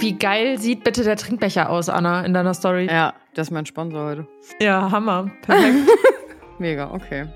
[0.00, 2.86] Wie geil sieht bitte der Trinkbecher aus, Anna, in deiner Story?
[2.86, 4.28] Ja, das ist mein Sponsor heute.
[4.60, 5.28] Ja, Hammer.
[5.42, 5.88] Perfekt.
[6.60, 7.26] Mega, okay.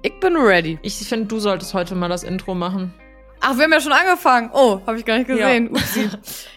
[0.00, 0.78] Ich bin ready.
[0.80, 2.94] ich finde, du solltest heute mal das Intro machen.
[3.40, 4.50] Ach, wir haben ja schon angefangen.
[4.54, 5.68] Oh, habe ich gar nicht gesehen.
[5.72, 6.08] Upsi.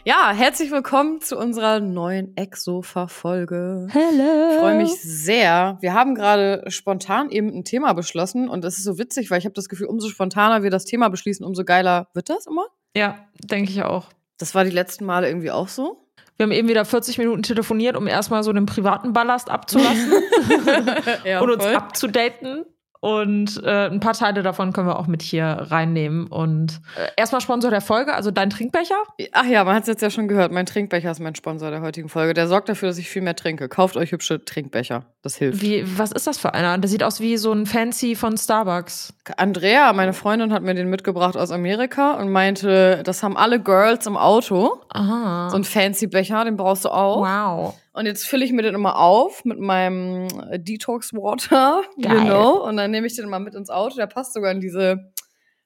[0.05, 3.87] Ja, herzlich willkommen zu unserer neuen Exofa-Folge.
[3.91, 4.49] Hello.
[4.51, 5.77] Ich freue mich sehr.
[5.81, 9.45] Wir haben gerade spontan eben ein Thema beschlossen und das ist so witzig, weil ich
[9.45, 12.67] habe das Gefühl, umso spontaner wir das Thema beschließen, umso geiler wird das immer.
[12.95, 14.07] Ja, denke ich auch.
[14.37, 16.05] Das war die letzten Male irgendwie auch so.
[16.37, 20.13] Wir haben eben wieder 40 Minuten telefoniert, um erstmal so den privaten Ballast abzulassen
[21.23, 22.65] ja, und uns abzudaten.
[23.05, 26.25] Und äh, ein paar Teile davon können wir auch mit hier reinnehmen.
[26.25, 28.95] Und äh, erstmal Sponsor der Folge, also dein Trinkbecher.
[29.31, 30.51] Ach ja, man hat es jetzt ja schon gehört.
[30.51, 32.33] Mein Trinkbecher ist mein Sponsor der heutigen Folge.
[32.33, 33.69] Der sorgt dafür, dass ich viel mehr trinke.
[33.69, 35.05] Kauft euch hübsche Trinkbecher.
[35.21, 35.61] Das hilft.
[35.61, 36.79] Wie, was ist das für einer?
[36.79, 39.13] Der sieht aus wie so ein Fancy von Starbucks.
[39.37, 44.07] Andrea, meine Freundin, hat mir den mitgebracht aus Amerika und meinte, das haben alle Girls
[44.07, 44.79] im Auto.
[44.89, 45.49] Aha.
[45.51, 47.21] So ein fancy Becher, den brauchst du auch.
[47.21, 47.75] wow.
[47.95, 52.65] Und jetzt fülle ich mir den immer auf mit meinem äh, Detox Water, you know.
[52.67, 53.95] Und dann nehme ich den immer mit ins Auto.
[53.95, 55.11] Der passt sogar in diese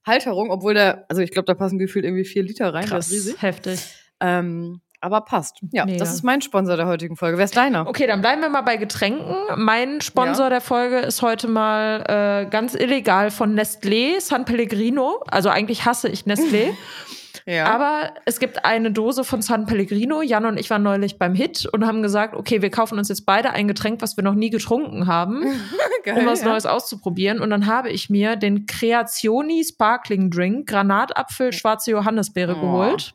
[0.06, 2.86] Halterung, obwohl der, also ich glaube, da passen gefühlt irgendwie vier Liter rein.
[2.86, 3.08] Krass.
[3.08, 3.42] ist riesig.
[3.42, 3.80] Heftig.
[4.20, 5.60] Ähm, aber passt.
[5.72, 5.98] Ja, Mega.
[5.98, 7.38] das ist mein Sponsor der heutigen Folge.
[7.38, 7.88] Wer ist deiner?
[7.88, 9.34] Okay, dann bleiben wir mal bei Getränken.
[9.56, 10.50] Mein Sponsor Ja.
[10.50, 12.04] der Folge ist heute mal
[12.46, 15.24] äh, ganz illegal von Nestlé, San Pellegrino.
[15.28, 16.74] Also eigentlich hasse ich Nestlé.
[17.46, 17.66] Ja.
[17.66, 20.22] Aber es gibt eine Dose von San Pellegrino.
[20.22, 23.26] Jan und ich waren neulich beim Hit und haben gesagt, okay, wir kaufen uns jetzt
[23.26, 25.44] beide ein Getränk, was wir noch nie getrunken haben,
[26.04, 26.48] Geil, um was ja.
[26.50, 27.40] Neues auszuprobieren.
[27.40, 32.62] Und dann habe ich mir den Creazioni Sparkling Drink, Granatapfel, schwarze Johannisbeere Oh.
[32.62, 33.14] geholt.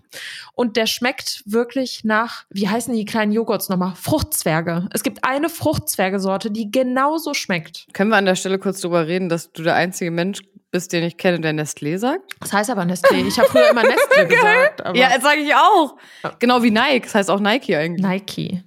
[0.55, 3.95] Und der schmeckt wirklich nach, wie heißen die kleinen Joghurts nochmal?
[3.97, 4.89] Fruchtzwerge.
[4.93, 7.87] Es gibt eine Fruchtzwergesorte, die genauso schmeckt.
[7.93, 10.41] Können wir an der Stelle kurz drüber reden, dass du der einzige Mensch
[10.75, 12.35] bist, den ich kenne, der Nestlé sagt?
[12.41, 13.25] Das heißt aber Nestlé.
[13.27, 14.85] Ich habe früher immer Nestlé gesagt.
[14.85, 15.97] Aber ja, jetzt sage ich auch.
[16.41, 17.05] Genau wie Nike.
[17.05, 18.05] Das heißt auch Nike eigentlich.
[18.05, 18.65] Nike.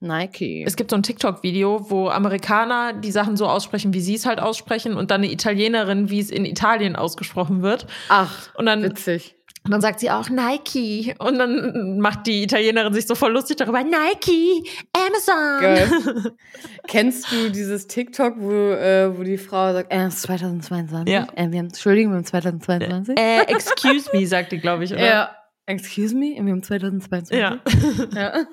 [0.00, 0.62] Nike.
[0.66, 4.40] Es gibt so ein TikTok-Video, wo Amerikaner die Sachen so aussprechen, wie sie es halt
[4.40, 7.86] aussprechen, und dann eine Italienerin, wie es in Italien ausgesprochen wird.
[8.10, 9.34] Ach, Und dann, witzig.
[9.68, 11.14] Und dann sagt sie auch Nike.
[11.18, 13.84] Und dann macht die Italienerin sich so voll lustig darüber.
[13.84, 14.64] Nike,
[14.94, 15.60] Amazon.
[15.60, 16.32] Geil.
[16.88, 21.12] Kennst du dieses TikTok, wo, äh, wo die Frau sagt, äh, es ist 2022?
[21.12, 21.26] Ja.
[21.36, 23.18] Äh, wir haben, Entschuldigung, wir haben 2022?
[23.18, 25.04] Äh, excuse me, sagt die, glaube ich, oder?
[25.04, 25.37] ja.
[25.68, 26.34] Excuse me?
[26.40, 27.38] Wir haben 2022?
[27.38, 27.58] Ja.
[28.14, 28.32] ja.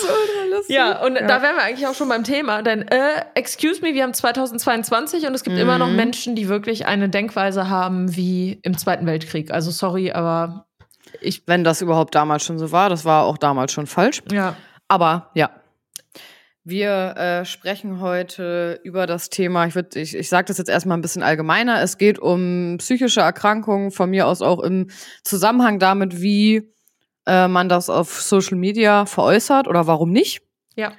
[0.00, 0.74] so lustig.
[0.74, 4.02] Ja, und da wären wir eigentlich auch schon beim Thema, denn äh, excuse me, wir
[4.02, 5.96] haben 2022 und es gibt immer noch Mhm.
[5.96, 9.50] Menschen, die wirklich eine Denkweise haben wie im Zweiten Weltkrieg.
[9.50, 10.66] Also sorry, aber
[11.20, 14.22] ich Wenn das überhaupt damals schon so war, das war auch damals schon falsch.
[14.32, 14.56] ja,
[14.88, 15.50] Aber ja.
[16.68, 20.98] Wir äh, sprechen heute über das Thema, ich, würd- ich, ich sage das jetzt erstmal
[20.98, 21.80] ein bisschen allgemeiner.
[21.80, 24.88] Es geht um psychische Erkrankungen, von mir aus auch im
[25.22, 26.72] Zusammenhang damit, wie
[27.24, 30.42] äh, man das auf Social Media veräußert oder warum nicht.
[30.74, 30.90] ja.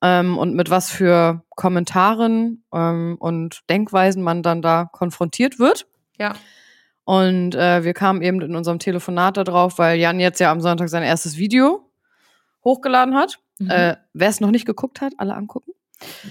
[0.00, 5.88] Ähm, und mit was für Kommentaren ähm, und Denkweisen man dann da konfrontiert wird.
[6.16, 6.34] Ja.
[7.02, 10.60] Und äh, wir kamen eben in unserem Telefonat da drauf, weil Jan jetzt ja am
[10.60, 11.90] Sonntag sein erstes Video
[12.62, 13.40] hochgeladen hat.
[13.58, 13.70] Mhm.
[13.70, 15.72] Äh, Wer es noch nicht geguckt hat, alle angucken.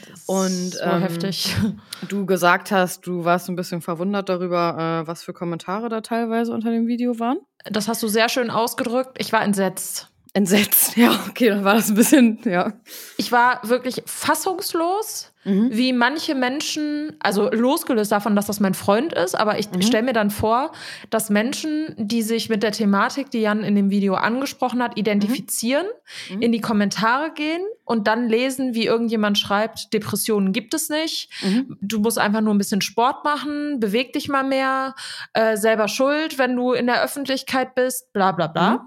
[0.10, 1.56] Das und, ähm, heftig.
[2.08, 6.54] Du gesagt hast, du warst ein bisschen verwundert darüber, äh, was für Kommentare da teilweise
[6.54, 7.40] unter dem Video waren.
[7.66, 9.18] Das hast du sehr schön ausgedrückt.
[9.18, 10.10] Ich war entsetzt.
[10.34, 10.96] Entsetzt.
[10.98, 12.74] Ja, okay, dann war das ein bisschen, ja.
[13.18, 15.69] Ich war wirklich fassungslos, Mhm.
[15.72, 19.81] wie manche Menschen, also losgelöst davon, dass das mein Freund ist, aber ich Mhm.
[19.81, 20.74] stelle mir dann vor,
[21.09, 25.88] dass Menschen, die sich mit der Thematik, die Jan in dem Video angesprochen hat, identifizieren,
[26.30, 26.41] Mhm.
[26.41, 31.78] in die Kommentare gehen und dann lesen, wie irgendjemand schreibt, Depressionen gibt es nicht, Mhm.
[31.81, 34.96] du musst einfach nur ein bisschen Sport machen, beweg dich mal mehr,
[35.34, 38.85] äh, selber schuld, wenn du in der Öffentlichkeit bist, bla bla bla.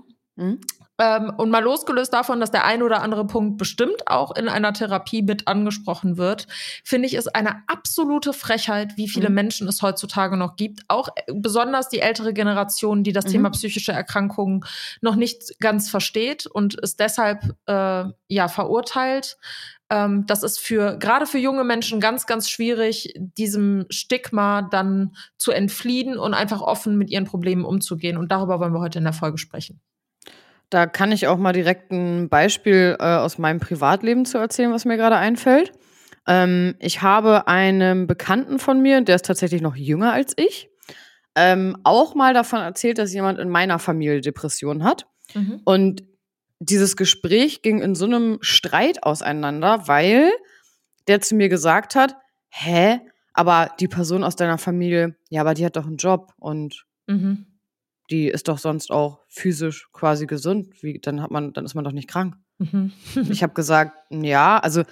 [1.00, 4.74] Ähm, und mal losgelöst davon, dass der ein oder andere Punkt bestimmt auch in einer
[4.74, 6.46] Therapie mit angesprochen wird,
[6.84, 9.34] finde ich es eine absolute Frechheit, wie viele Mhm.
[9.34, 10.82] Menschen es heutzutage noch gibt.
[10.88, 13.30] Auch äh, besonders die ältere Generation, die das Mhm.
[13.30, 14.62] Thema psychische Erkrankungen
[15.00, 19.38] noch nicht ganz versteht und es deshalb äh, ja verurteilt.
[19.88, 25.50] Ähm, das ist für gerade für junge Menschen ganz, ganz schwierig, diesem Stigma dann zu
[25.50, 28.18] entfliehen und einfach offen mit ihren Problemen umzugehen.
[28.18, 29.80] Und darüber wollen wir heute in der Folge sprechen.
[30.70, 34.84] Da kann ich auch mal direkt ein Beispiel äh, aus meinem Privatleben zu erzählen, was
[34.84, 35.72] mir gerade einfällt.
[36.26, 40.68] Ähm, ich habe einem Bekannten von mir, der ist tatsächlich noch jünger als ich,
[41.34, 45.06] ähm, auch mal davon erzählt, dass jemand in meiner Familie Depressionen hat.
[45.34, 45.60] Mhm.
[45.64, 46.04] Und
[46.60, 50.30] dieses Gespräch ging in so einem Streit auseinander, weil
[51.08, 52.16] der zu mir gesagt hat,
[52.50, 53.00] hä,
[53.32, 57.46] aber die Person aus deiner Familie, ja, aber die hat doch einen Job und Mhm.
[58.10, 60.82] Die ist doch sonst auch physisch quasi gesund.
[60.82, 62.34] Wie, dann hat man, dann ist man doch nicht krank.
[62.58, 62.92] Mhm.
[63.30, 64.82] ich habe gesagt, ja, also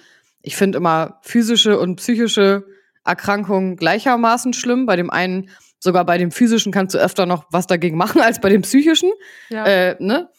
[0.41, 2.65] ich finde immer physische und psychische
[3.03, 4.85] Erkrankungen gleichermaßen schlimm.
[4.85, 5.49] Bei dem einen,
[5.79, 9.11] sogar bei dem physischen kannst du öfter noch was dagegen machen als bei dem psychischen.
[9.49, 9.65] Ja.
[9.65, 10.29] Äh, ne?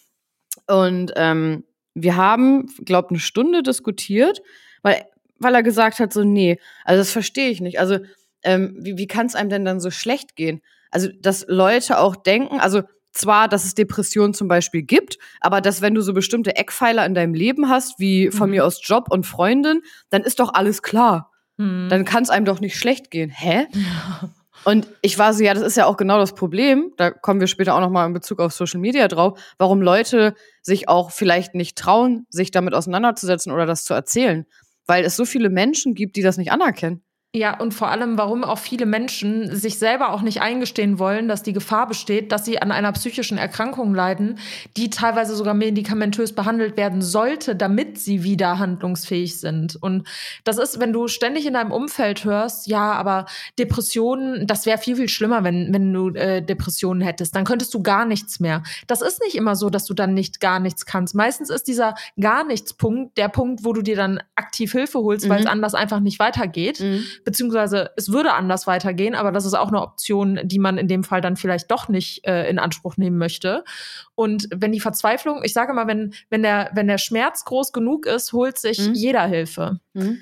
[0.67, 4.41] Und ähm, wir haben, glaube eine Stunde diskutiert,
[4.82, 5.05] weil,
[5.38, 7.79] weil er gesagt hat, so, nee, also das verstehe ich nicht.
[7.79, 7.99] Also,
[8.43, 10.62] ähm, wie, wie kann es einem denn dann so schlecht gehen?
[10.91, 12.83] Also, dass Leute auch denken, also
[13.13, 17.15] zwar, dass es Depressionen zum Beispiel gibt, aber dass wenn du so bestimmte Eckpfeiler in
[17.15, 18.57] deinem Leben hast, wie von mhm.
[18.57, 21.31] mir aus Job und Freundin, dann ist doch alles klar.
[21.57, 21.89] Mhm.
[21.89, 23.31] Dann kann es einem doch nicht schlecht gehen.
[23.31, 23.67] Hä?
[23.73, 24.31] Ja.
[24.65, 26.93] Und ich war so, ja, das ist ja auch genau das Problem.
[26.99, 30.87] Da kommen wir später auch nochmal in Bezug auf Social Media drauf, warum Leute sich
[30.87, 34.45] auch vielleicht nicht trauen, sich damit auseinanderzusetzen oder das zu erzählen.
[34.87, 37.03] Weil es so viele Menschen gibt, die das nicht anerkennen.
[37.32, 41.44] Ja, und vor allem, warum auch viele Menschen sich selber auch nicht eingestehen wollen, dass
[41.44, 44.41] die Gefahr besteht, dass sie an einer psychischen Erkrankung leiden,
[44.77, 49.77] die teilweise sogar medikamentös behandelt werden sollte, damit sie wieder handlungsfähig sind.
[49.81, 50.09] Und
[50.43, 53.27] das ist, wenn du ständig in deinem Umfeld hörst, ja, aber
[53.61, 57.37] Depressionen, das wäre viel, viel schlimmer, wenn, wenn du äh, Depressionen hättest.
[57.37, 58.65] Dann könntest du gar nichts mehr.
[58.88, 61.15] Das ist nicht immer so, dass du dann nicht gar nichts kannst.
[61.15, 65.27] Meistens ist dieser gar nichts Punkt der Punkt, wo du dir dann aktiv Hilfe holst,
[65.27, 65.31] mhm.
[65.31, 66.81] weil es anders einfach nicht weitergeht.
[66.81, 70.88] Mhm beziehungsweise es würde anders weitergehen, aber das ist auch eine Option, die man in
[70.88, 73.64] dem Fall dann vielleicht doch nicht äh, in Anspruch nehmen möchte.
[74.14, 78.06] Und wenn die Verzweiflung, ich sage mal, wenn, wenn, der, wenn der Schmerz groß genug
[78.06, 78.94] ist, holt sich mhm.
[78.94, 79.81] jeder Hilfe.
[79.94, 80.19] Mhm.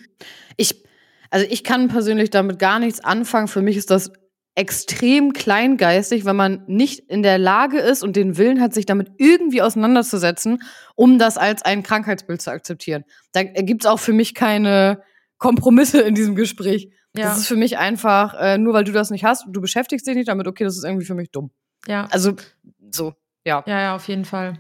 [0.57, 0.83] Ich,
[1.31, 3.49] also ich kann persönlich damit gar nichts anfangen.
[3.49, 4.13] Für mich ist das
[4.59, 9.13] extrem kleingeistig, wenn man nicht in der Lage ist und den Willen hat, sich damit
[9.17, 10.65] irgendwie auseinanderzusetzen,
[10.97, 13.05] um das als ein Krankheitsbild zu akzeptieren.
[13.31, 15.01] Da gibt es auch für mich keine
[15.39, 16.91] Kompromisse in diesem Gespräch.
[17.17, 17.25] Ja.
[17.25, 20.15] Das ist für mich einfach, äh, nur weil du das nicht hast, du beschäftigst dich
[20.15, 21.51] nicht damit, okay, das ist irgendwie für mich dumm.
[21.87, 22.07] Ja.
[22.11, 22.35] Also,
[22.91, 23.15] so,
[23.45, 23.65] ja.
[23.67, 24.59] Ja, ja, auf jeden Fall.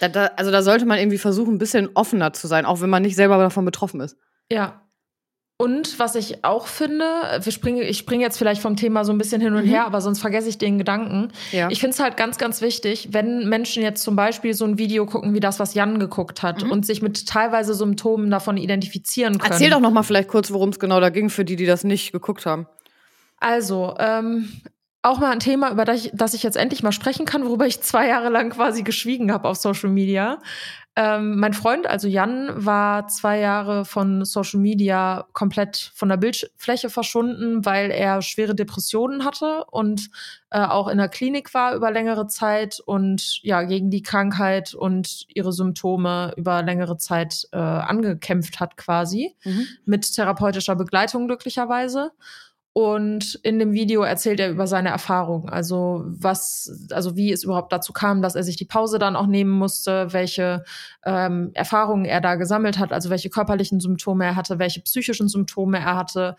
[0.00, 2.90] Da, da, also da sollte man irgendwie versuchen, ein bisschen offener zu sein, auch wenn
[2.90, 4.16] man nicht selber davon betroffen ist.
[4.50, 4.83] Ja,
[5.56, 7.04] und was ich auch finde,
[7.40, 9.68] wir springen, ich springe jetzt vielleicht vom Thema so ein bisschen hin und mhm.
[9.68, 11.28] her, aber sonst vergesse ich den Gedanken.
[11.52, 11.68] Ja.
[11.70, 15.06] Ich finde es halt ganz, ganz wichtig, wenn Menschen jetzt zum Beispiel so ein Video
[15.06, 16.72] gucken wie das, was Jan geguckt hat mhm.
[16.72, 19.52] und sich mit teilweise Symptomen davon identifizieren können.
[19.52, 21.84] Erzähl doch noch mal vielleicht kurz, worum es genau da ging, für die, die das
[21.84, 22.66] nicht geguckt haben.
[23.38, 24.48] Also, ähm,
[25.02, 27.66] auch mal ein Thema, über das ich, das ich jetzt endlich mal sprechen kann, worüber
[27.66, 30.38] ich zwei Jahre lang quasi geschwiegen habe auf Social Media.
[30.96, 36.88] Ähm, mein Freund, also Jan, war zwei Jahre von Social Media komplett von der Bildfläche
[36.88, 40.10] verschwunden, weil er schwere Depressionen hatte und
[40.50, 45.26] äh, auch in der Klinik war über längere Zeit und ja gegen die Krankheit und
[45.34, 49.66] ihre Symptome über längere Zeit äh, angekämpft hat quasi mhm.
[49.84, 52.12] mit therapeutischer Begleitung glücklicherweise.
[52.76, 57.72] Und in dem Video erzählt er über seine Erfahrungen, also was, also wie es überhaupt
[57.72, 60.64] dazu kam, dass er sich die Pause dann auch nehmen musste, welche
[61.04, 65.78] ähm, Erfahrungen er da gesammelt hat, also welche körperlichen Symptome er hatte, welche psychischen Symptome
[65.78, 66.34] er hatte.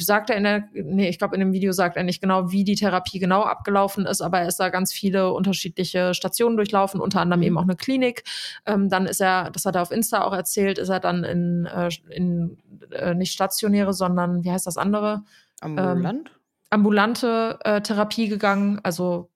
[0.00, 2.64] Sagt er in der, nee, ich glaube in dem Video sagt er nicht genau, wie
[2.64, 7.20] die Therapie genau abgelaufen ist, aber er ist da ganz viele unterschiedliche Stationen durchlaufen, unter
[7.20, 8.24] anderem eben auch eine Klinik.
[8.66, 11.66] Ähm, dann ist er, das hat er auf Insta auch erzählt, ist er dann in,
[11.66, 12.58] äh, in
[12.92, 15.24] äh, nicht stationäre, sondern wie heißt das andere?
[15.60, 16.28] Ambulant?
[16.28, 16.34] Ähm,
[16.70, 19.30] ambulante äh, Therapie gegangen, also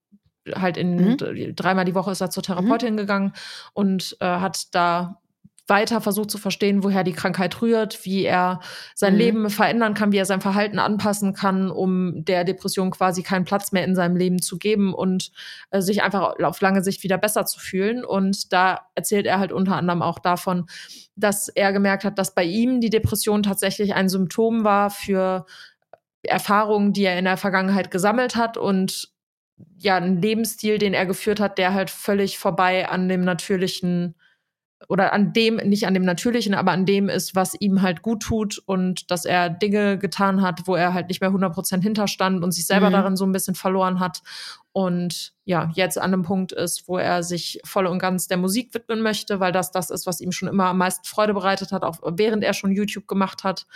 [0.55, 1.55] halt in mhm.
[1.55, 2.99] dreimal die Woche ist er zur Therapeutin mhm.
[2.99, 3.33] gegangen
[3.73, 5.22] und äh, hat da
[5.69, 8.61] weiter versucht zu verstehen, woher die Krankheit rührt, wie er
[8.95, 9.19] sein mhm.
[9.19, 13.71] Leben verändern kann, wie er sein Verhalten anpassen kann, um der Depression quasi keinen Platz
[13.73, 15.31] mehr in seinem Leben zu geben und
[15.71, 18.05] äh, sich einfach auf lange Sicht wieder besser zu fühlen.
[18.05, 20.67] Und da erzählt er halt unter anderem auch davon,
[21.15, 25.47] dass er gemerkt hat, dass bei ihm die Depression tatsächlich ein Symptom war für
[26.25, 29.13] Erfahrungen, die er in der Vergangenheit gesammelt hat und
[29.79, 34.17] ja, ein Lebensstil, den er geführt hat, der halt völlig vorbei an dem natürlichen
[34.89, 38.23] oder an dem, nicht an dem Natürlichen, aber an dem ist, was ihm halt gut
[38.23, 42.53] tut und dass er Dinge getan hat, wo er halt nicht mehr 100% hinterstand und
[42.53, 42.93] sich selber mhm.
[42.93, 44.23] darin so ein bisschen verloren hat
[44.73, 48.73] und ja, jetzt an einem Punkt ist, wo er sich voll und ganz der Musik
[48.75, 51.85] widmen möchte, weil das das ist, was ihm schon immer am meisten Freude bereitet hat,
[51.85, 53.67] auch während er schon YouTube gemacht hat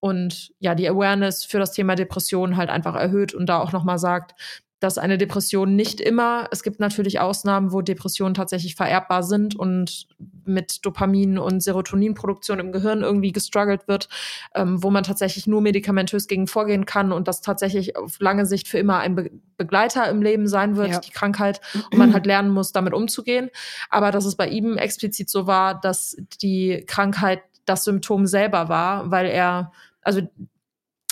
[0.00, 3.98] und ja, die Awareness für das Thema Depression halt einfach erhöht und da auch nochmal
[3.98, 4.34] sagt,
[4.80, 10.06] dass eine Depression nicht immer, es gibt natürlich Ausnahmen, wo Depressionen tatsächlich vererbbar sind und
[10.44, 14.08] mit Dopamin und Serotoninproduktion im Gehirn irgendwie gestruggelt wird,
[14.54, 18.68] ähm, wo man tatsächlich nur medikamentös gegen vorgehen kann und das tatsächlich auf lange Sicht
[18.68, 21.00] für immer ein Be Begleiter im Leben sein wird, ja.
[21.00, 23.50] die Krankheit, und man halt lernen muss, damit umzugehen.
[23.90, 29.10] Aber dass es bei ihm explizit so war, dass die Krankheit das Symptom selber war,
[29.10, 30.20] weil er, also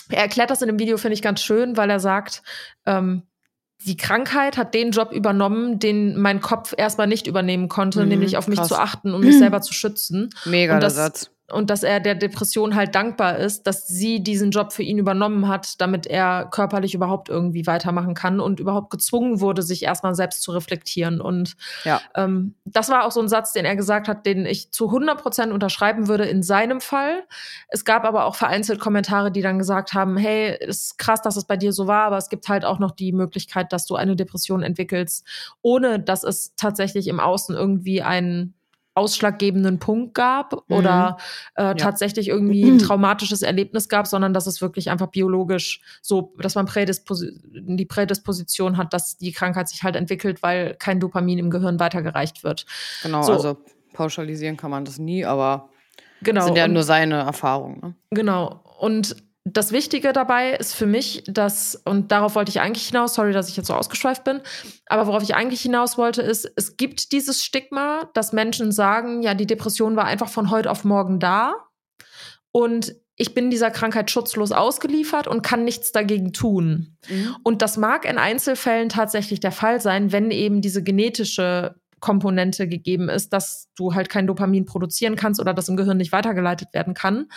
[0.09, 2.41] er erklärt das in dem Video, finde ich ganz schön, weil er sagt,
[2.85, 3.23] ähm,
[3.85, 8.37] die Krankheit hat den Job übernommen, den mein Kopf erstmal nicht übernehmen konnte, Mhm, nämlich
[8.37, 8.67] auf mich krass.
[8.69, 10.29] zu achten und mich selber zu schützen.
[10.45, 11.31] Mega Und der das- Satz.
[11.49, 15.47] Und dass er der Depression halt dankbar ist, dass sie diesen Job für ihn übernommen
[15.47, 20.41] hat, damit er körperlich überhaupt irgendwie weitermachen kann und überhaupt gezwungen wurde, sich erstmal selbst
[20.41, 21.21] zu reflektieren.
[21.21, 22.01] Und Ja.
[22.15, 25.21] ähm, das war auch so ein Satz, den er gesagt hat, den ich zu 100
[25.21, 27.23] Prozent unterschreiben würde in seinem Fall.
[27.69, 31.45] Es gab aber auch vereinzelt Kommentare, die dann gesagt haben, hey, ist krass, dass es
[31.45, 34.17] bei dir so war, aber es gibt halt auch noch die Möglichkeit, dass du eine
[34.17, 35.25] Depression entwickelst,
[35.61, 38.53] ohne dass es tatsächlich im Außen irgendwie einen
[38.97, 41.17] ausschlaggebenden Punkt gab oder
[41.55, 46.55] äh, tatsächlich irgendwie ein traumatisches Erlebnis gab, sondern dass es wirklich einfach biologisch so, dass
[46.55, 51.49] man Prädisposi die Prädisposition hat, dass die Krankheit sich halt entwickelt, weil kein Dopamin im
[51.49, 52.65] Gehirn weitergereicht wird.
[53.03, 53.33] Genau, So.
[53.33, 53.57] also
[53.93, 55.69] pauschalisieren kann man das nie, aber
[56.21, 56.45] Genau.
[56.45, 57.79] sind ja und- nur seine Erfahrungen.
[57.81, 57.95] Ne?
[58.11, 58.61] Genau.
[58.79, 59.15] Und
[59.53, 63.49] das Wichtige dabei ist für mich, dass, und darauf wollte ich eigentlich hinaus, sorry, dass
[63.49, 64.41] ich jetzt so ausgeschweift bin,
[64.87, 69.33] aber worauf ich eigentlich hinaus wollte, ist, es gibt dieses Stigma, dass Menschen sagen, ja,
[69.33, 71.55] die Depression war einfach von heute auf morgen da
[72.51, 76.97] und ich bin dieser Krankheit schutzlos ausgeliefert und kann nichts dagegen tun.
[77.43, 83.09] Und das mag in Einzelfällen tatsächlich der Fall sein, wenn eben diese genetische Komponente gegeben
[83.09, 86.93] ist, dass du halt kein Dopamin produzieren kannst oder das im Gehirn nicht weitergeleitet werden
[86.93, 87.27] kann.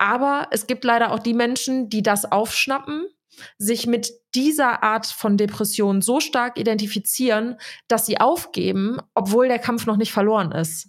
[0.00, 3.06] Aber es gibt leider auch die Menschen, die das aufschnappen,
[3.58, 9.84] sich mit dieser Art von Depression so stark identifizieren, dass sie aufgeben, obwohl der Kampf
[9.84, 10.88] noch nicht verloren ist.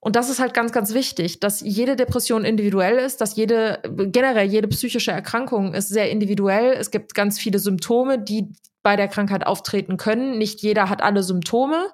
[0.00, 3.80] Und das ist halt ganz, ganz wichtig, dass jede Depression individuell ist, dass jede,
[4.12, 6.72] generell jede psychische Erkrankung ist sehr individuell.
[6.72, 8.52] Es gibt ganz viele Symptome, die
[8.82, 10.36] bei der Krankheit auftreten können.
[10.36, 11.86] Nicht jeder hat alle Symptome.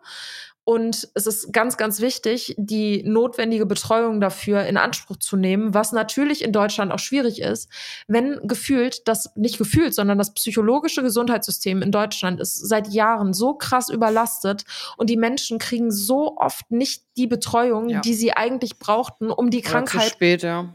[0.68, 5.92] Und es ist ganz, ganz wichtig, die notwendige Betreuung dafür in Anspruch zu nehmen, was
[5.92, 7.70] natürlich in Deutschland auch schwierig ist,
[8.06, 13.54] wenn gefühlt, das nicht gefühlt, sondern das psychologische Gesundheitssystem in Deutschland ist seit Jahren so
[13.54, 14.64] krass überlastet
[14.98, 18.00] und die Menschen kriegen so oft nicht die Betreuung, Ja.
[18.02, 20.68] die sie eigentlich brauchten, um die Oder zu Krankheit spät, ja.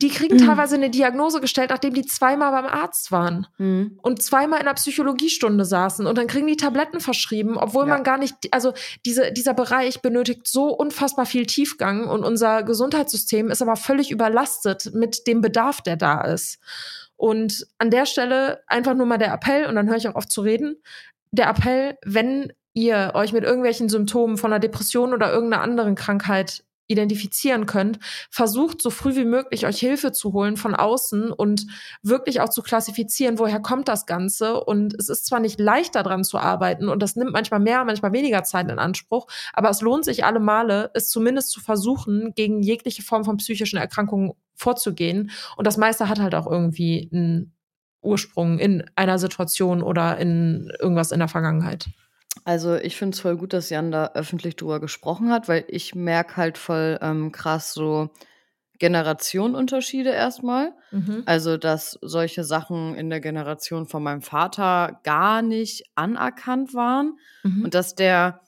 [0.00, 3.98] Die kriegen teilweise eine Diagnose gestellt, nachdem die zweimal beim Arzt waren Mhm.
[4.02, 7.94] und zweimal in der Psychologiestunde saßen und dann kriegen die Tabletten verschrieben, obwohl Ja.
[7.94, 8.72] man gar nicht, also
[9.04, 14.90] diese, dieser Bereich benötigt so unfassbar viel Tiefgang und unser Gesundheitssystem ist aber völlig überlastet
[14.94, 16.58] mit dem Bedarf, der da ist.
[17.16, 20.28] Und an der Stelle einfach nur mal der Appell, und dann höre ich auch auf
[20.28, 20.76] zu reden,
[21.32, 26.62] der Appell, wenn ihr euch mit irgendwelchen Symptomen von einer Depression oder irgendeiner anderen Krankheit
[26.88, 27.98] identifizieren könnt,
[28.30, 31.66] versucht so früh wie möglich euch Hilfe zu holen von außen und
[32.02, 34.64] wirklich auch zu klassifizieren, woher kommt das Ganze.
[34.64, 38.12] Und es ist zwar nicht leicht daran zu arbeiten und das nimmt manchmal mehr, manchmal
[38.12, 42.62] weniger Zeit in Anspruch, aber es lohnt sich alle Male, es zumindest zu versuchen, gegen
[42.62, 45.30] jegliche Form von psychischen Erkrankungen vorzugehen.
[45.56, 47.54] Und das meiste hat halt auch irgendwie einen
[48.02, 51.88] Ursprung in einer Situation oder in irgendwas in der Vergangenheit.
[52.44, 55.94] Also ich finde es voll gut, dass Jan da öffentlich drüber gesprochen hat, weil ich
[55.94, 58.10] merke halt voll ähm, krass so
[58.78, 60.72] Generationenunterschiede erstmal.
[60.90, 61.22] Mhm.
[61.26, 67.64] Also, dass solche Sachen in der Generation von meinem Vater gar nicht anerkannt waren Mhm.
[67.64, 68.40] und dass der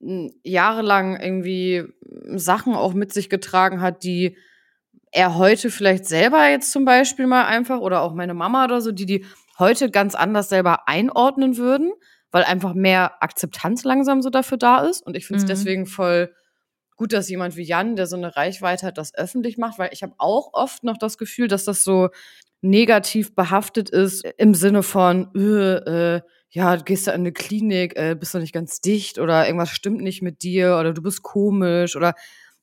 [0.00, 1.84] m, jahrelang irgendwie
[2.36, 4.36] Sachen auch mit sich getragen hat, die
[5.10, 8.92] er heute vielleicht selber jetzt zum Beispiel mal einfach oder auch meine Mama oder so,
[8.92, 9.24] die die
[9.58, 11.92] heute ganz anders selber einordnen würden,
[12.30, 15.06] weil einfach mehr Akzeptanz langsam so dafür da ist.
[15.06, 15.48] Und ich finde es Mhm.
[15.48, 16.34] deswegen voll
[16.96, 20.02] gut, dass jemand wie Jan, der so eine Reichweite hat, das öffentlich macht, weil ich
[20.02, 22.08] habe auch oft noch das Gefühl, dass das so
[22.60, 26.20] negativ behaftet ist im Sinne von, äh, äh,
[26.50, 29.70] ja, du gehst da in eine Klinik, äh, bist doch nicht ganz dicht oder irgendwas
[29.70, 32.14] stimmt nicht mit dir oder du bist komisch oder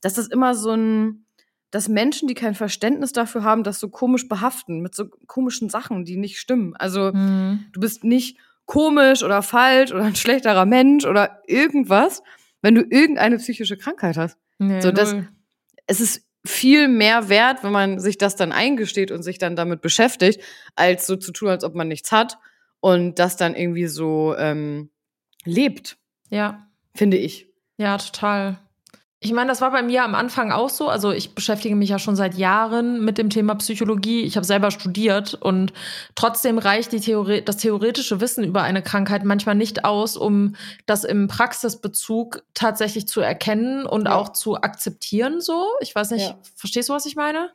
[0.02, 1.26] dass das immer so ein,
[1.72, 6.04] dass Menschen, die kein Verständnis dafür haben, das so komisch behaften mit so komischen Sachen,
[6.04, 6.76] die nicht stimmen.
[6.76, 7.66] Also Mhm.
[7.72, 12.24] du bist nicht komisch oder falsch oder ein schlechterer Mensch oder irgendwas,
[12.62, 14.38] wenn du irgendeine psychische Krankheit hast.
[14.58, 15.28] Nee, So, das- null.
[15.88, 19.82] Es ist viel mehr wert, wenn man sich das dann eingesteht und sich dann damit
[19.82, 20.42] beschäftigt,
[20.76, 22.38] als so zu tun, als ob man nichts hat
[22.80, 24.90] und das dann irgendwie so ähm,
[25.44, 25.98] lebt,
[26.30, 26.68] ja.
[26.96, 27.50] finde ich.
[27.78, 28.60] Ja, total.
[29.22, 30.88] Ich meine, das war bei mir am Anfang auch so.
[30.88, 34.22] Also ich beschäftige mich ja schon seit Jahren mit dem Thema Psychologie.
[34.24, 35.74] Ich habe selber studiert und
[36.16, 40.56] trotzdem reicht die Theorie, das theoretische Wissen über eine Krankheit manchmal nicht aus, um
[40.86, 44.16] das im Praxisbezug tatsächlich zu erkennen und Ja.
[44.16, 45.42] auch zu akzeptieren.
[45.42, 46.38] So, ich weiß nicht, Ja.
[46.56, 47.52] verstehst du, was ich meine?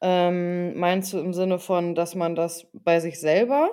[0.00, 3.70] Ähm, meinst du im Sinne von, dass man das bei sich selber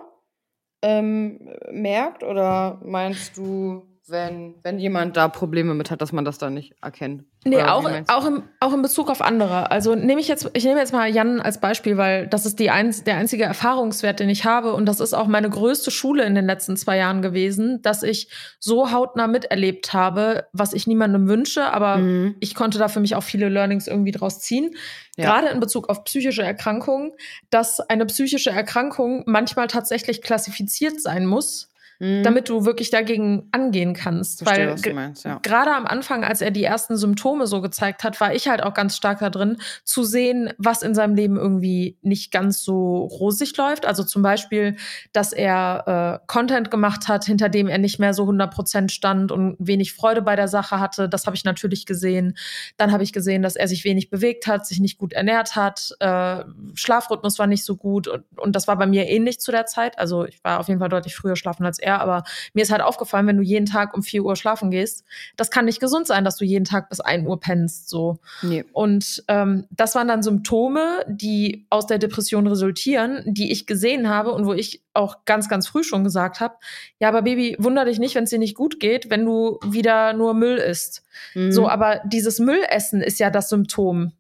[0.83, 6.37] ähm, merkt oder meinst du, wenn, wenn jemand da Probleme mit hat, dass man das
[6.37, 7.23] dann nicht erkennt?
[7.43, 9.71] Nee, auch, auch, im, auch in Bezug auf andere.
[9.71, 12.69] Also nehme ich jetzt, ich nehme jetzt mal Jan als Beispiel, weil das ist die
[12.69, 14.73] ein, der einzige Erfahrungswert, den ich habe.
[14.73, 18.29] Und das ist auch meine größte Schule in den letzten zwei Jahren gewesen, dass ich
[18.59, 22.35] so hautnah miterlebt habe, was ich niemandem wünsche, aber mhm.
[22.39, 24.75] ich konnte da für mich auch viele Learnings irgendwie draus ziehen.
[25.17, 25.25] Ja.
[25.25, 27.11] Gerade in Bezug auf psychische Erkrankungen,
[27.49, 31.70] dass eine psychische Erkrankung manchmal tatsächlich klassifiziert sein muss
[32.01, 32.23] mhm.
[32.23, 34.43] damit du wirklich dagegen angehen kannst.
[34.43, 35.39] Verstehe, Weil was du meinst, ja.
[35.43, 38.73] gerade am Anfang, als er die ersten Symptome so gezeigt hat, war ich halt auch
[38.73, 43.55] ganz stark da drin, zu sehen, was in seinem Leben irgendwie nicht ganz so rosig
[43.57, 43.85] läuft.
[43.85, 44.75] Also zum Beispiel,
[45.13, 49.31] dass er äh, Content gemacht hat, hinter dem er nicht mehr so 100 Prozent stand
[49.31, 51.07] und wenig Freude bei der Sache hatte.
[51.07, 52.35] Das habe ich natürlich gesehen.
[52.77, 55.91] Dann habe ich gesehen, dass er sich wenig bewegt hat, sich nicht gut ernährt hat,
[55.99, 56.43] äh,
[56.73, 59.99] Schlafrhythmus war nicht so gut und, und das war bei mir ähnlich zu der Zeit.
[59.99, 62.71] Also ich war auf jeden Fall deutlich früher schlafen als er ja, aber mir ist
[62.71, 65.03] halt aufgefallen, wenn du jeden Tag um 4 Uhr schlafen gehst,
[65.35, 67.89] das kann nicht gesund sein, dass du jeden Tag bis 1 Uhr pennst.
[67.89, 68.19] So.
[68.41, 68.63] Nee.
[68.71, 74.31] Und ähm, das waren dann Symptome, die aus der Depression resultieren, die ich gesehen habe
[74.31, 76.55] und wo ich auch ganz, ganz früh schon gesagt habe,
[76.99, 80.13] ja, aber Baby, wunder dich nicht, wenn es dir nicht gut geht, wenn du wieder
[80.13, 81.03] nur Müll isst.
[81.33, 81.51] Mhm.
[81.51, 84.13] So, aber dieses Müllessen ist ja das Symptom.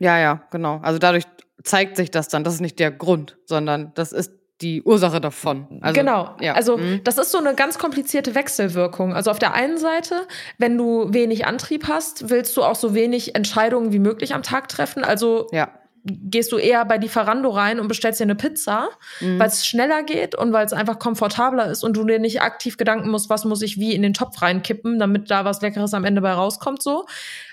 [0.00, 0.78] Ja, ja, genau.
[0.82, 1.24] Also dadurch
[1.64, 2.44] zeigt sich das dann.
[2.44, 5.66] Das ist nicht der Grund, sondern das ist die Ursache davon.
[5.80, 6.36] Also, genau.
[6.40, 6.52] Ja.
[6.54, 7.00] Also mhm.
[7.04, 9.14] das ist so eine ganz komplizierte Wechselwirkung.
[9.14, 10.26] Also auf der einen Seite,
[10.58, 14.68] wenn du wenig Antrieb hast, willst du auch so wenig Entscheidungen wie möglich am Tag
[14.68, 15.02] treffen.
[15.02, 15.70] Also ja.
[16.04, 18.88] gehst du eher bei Lieferando rein und bestellst dir eine Pizza,
[19.20, 19.38] mhm.
[19.38, 22.76] weil es schneller geht und weil es einfach komfortabler ist und du dir nicht aktiv
[22.76, 26.04] Gedanken musst, was muss ich wie in den Topf reinkippen, damit da was Leckeres am
[26.04, 27.06] Ende bei rauskommt so.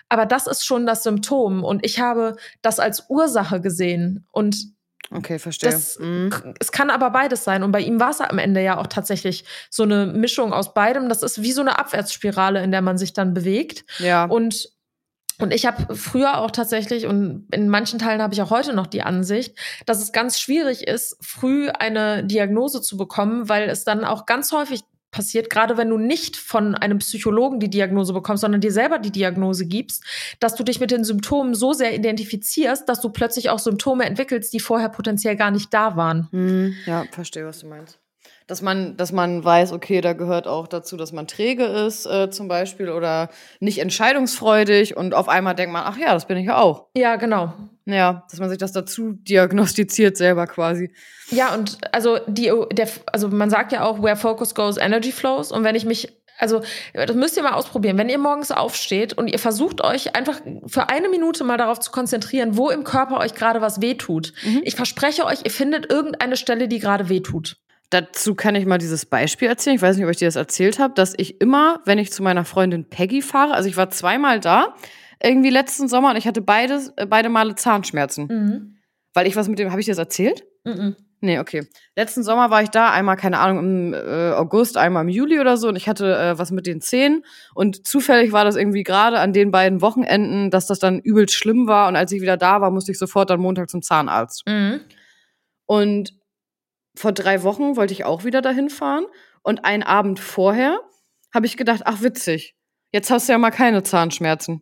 [0.10, 4.77] Aber das ist schon das Symptom und ich habe das als Ursache gesehen und
[5.10, 5.72] Okay, verstehe.
[5.72, 6.30] Das, mhm.
[6.60, 7.64] Es kann aber beides sein.
[7.64, 11.08] Und bei ihm war es am Ende ja auch tatsächlich so eine Mischung aus beidem.
[11.08, 13.86] Das ist wie so eine Abwärtsspirale, in der man sich dann bewegt.
[14.00, 14.26] Ja.
[14.26, 14.70] Und
[15.40, 18.88] und ich habe früher auch tatsächlich, und in manchen Teilen habe ich auch heute noch
[18.88, 24.04] die Ansicht, dass es ganz schwierig ist, früh eine Diagnose zu bekommen, weil es dann
[24.04, 28.62] auch ganz häufig passiert, gerade wenn du nicht von einem Psychologen die Diagnose bekommst, sondern
[28.62, 30.04] dir selber die Diagnose gibst,
[30.40, 34.54] dass du dich mit den Symptomen so sehr identifizierst, dass du plötzlich auch Symptome entwickelst,
[34.54, 36.28] die vorher potenziell gar nicht da waren.
[36.32, 38.00] Hm, ja, verstehe, was du meinst
[38.48, 42.30] dass man, dass man weiß, okay, da gehört auch dazu, dass man träge ist, äh,
[42.30, 46.46] zum Beispiel, oder nicht entscheidungsfreudig und auf einmal denkt man, ach ja, das bin ich
[46.48, 46.88] ja auch.
[46.96, 47.54] Ja, genau.
[47.90, 50.92] Ja, dass man sich das dazu diagnostiziert selber quasi.
[51.32, 55.54] Ja, und also die, der, also man sagt ja auch, where focus goes, energy flows.
[55.54, 56.62] Und wenn ich mich also,
[56.94, 57.98] das müsst ihr mal ausprobieren.
[57.98, 61.90] Wenn ihr morgens aufsteht und ihr versucht euch einfach für eine Minute mal darauf zu
[61.90, 64.34] konzentrieren, wo im Körper euch gerade was wehtut.
[64.44, 64.62] Mhm.
[64.64, 67.58] Ich verspreche euch, ihr findet irgendeine Stelle, die gerade wehtut.
[67.90, 69.78] Dazu kann ich mal dieses Beispiel erzählen.
[69.78, 72.22] Ich weiß nicht, ob ich dir das erzählt habe, dass ich immer, wenn ich zu
[72.22, 74.76] meiner Freundin Peggy fahre, also ich war zweimal da,
[75.22, 78.28] irgendwie letzten Sommer und ich hatte beide, äh, beide Male Zahnschmerzen.
[78.28, 78.78] Mhm.
[79.14, 80.44] Weil ich was mit dem, habe ich dir das erzählt?
[80.64, 80.96] Mhm.
[81.20, 81.68] Nee, okay.
[81.96, 85.58] Letzten Sommer war ich da, einmal, keine Ahnung, im äh, August, einmal im Juli oder
[85.58, 87.26] so und ich hatte äh, was mit den Zähnen
[87.56, 91.68] und zufällig war das irgendwie gerade an den beiden Wochenenden, dass das dann übelst schlimm
[91.68, 94.44] war und als ich wieder da war, musste ich sofort am Montag zum Zahnarzt.
[94.48, 94.82] Mhm.
[95.66, 96.14] Und
[96.96, 99.06] vor drei Wochen wollte ich auch wieder dahin fahren
[99.42, 100.80] und einen Abend vorher
[101.34, 102.56] habe ich gedacht, ach witzig,
[102.92, 104.62] jetzt hast du ja mal keine Zahnschmerzen.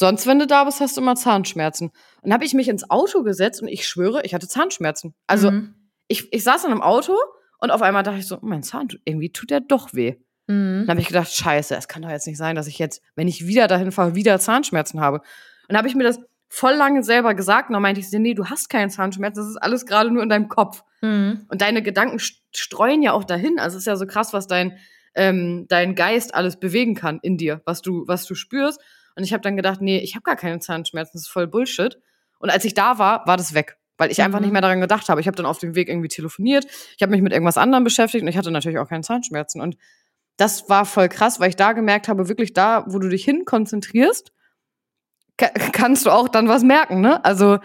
[0.00, 1.90] Sonst, wenn du da bist, hast du immer Zahnschmerzen.
[2.22, 5.12] Und habe ich mich ins Auto gesetzt und ich schwöre, ich hatte Zahnschmerzen.
[5.26, 5.74] Also mhm.
[6.06, 7.16] ich, ich saß in einem Auto
[7.58, 10.14] und auf einmal dachte ich so, mein Zahn, irgendwie tut der doch weh.
[10.46, 10.84] Mhm.
[10.86, 13.26] Dann habe ich gedacht, scheiße, es kann doch jetzt nicht sein, dass ich jetzt, wenn
[13.26, 15.18] ich wieder dahin fahre, wieder Zahnschmerzen habe.
[15.18, 15.24] Und
[15.70, 18.44] dann habe ich mir das voll lange selber gesagt und dann meinte ich, nee, du
[18.44, 20.84] hast keinen Zahnschmerzen, das ist alles gerade nur in deinem Kopf.
[21.00, 21.44] Mhm.
[21.48, 23.58] Und deine Gedanken streuen ja auch dahin.
[23.58, 24.78] Also es ist ja so krass, was dein,
[25.16, 28.80] ähm, dein Geist alles bewegen kann in dir, was du, was du spürst.
[29.18, 31.98] Und ich habe dann gedacht, nee, ich habe gar keine Zahnschmerzen, das ist voll Bullshit.
[32.38, 34.26] Und als ich da war, war das weg, weil ich mhm.
[34.26, 35.20] einfach nicht mehr daran gedacht habe.
[35.20, 38.22] Ich habe dann auf dem Weg irgendwie telefoniert, ich habe mich mit irgendwas anderem beschäftigt
[38.22, 39.60] und ich hatte natürlich auch keine Zahnschmerzen.
[39.60, 39.76] Und
[40.36, 43.44] das war voll krass, weil ich da gemerkt habe, wirklich da, wo du dich hin
[43.44, 44.32] konzentrierst,
[45.36, 47.24] kannst du auch dann was merken, ne?
[47.24, 47.58] Also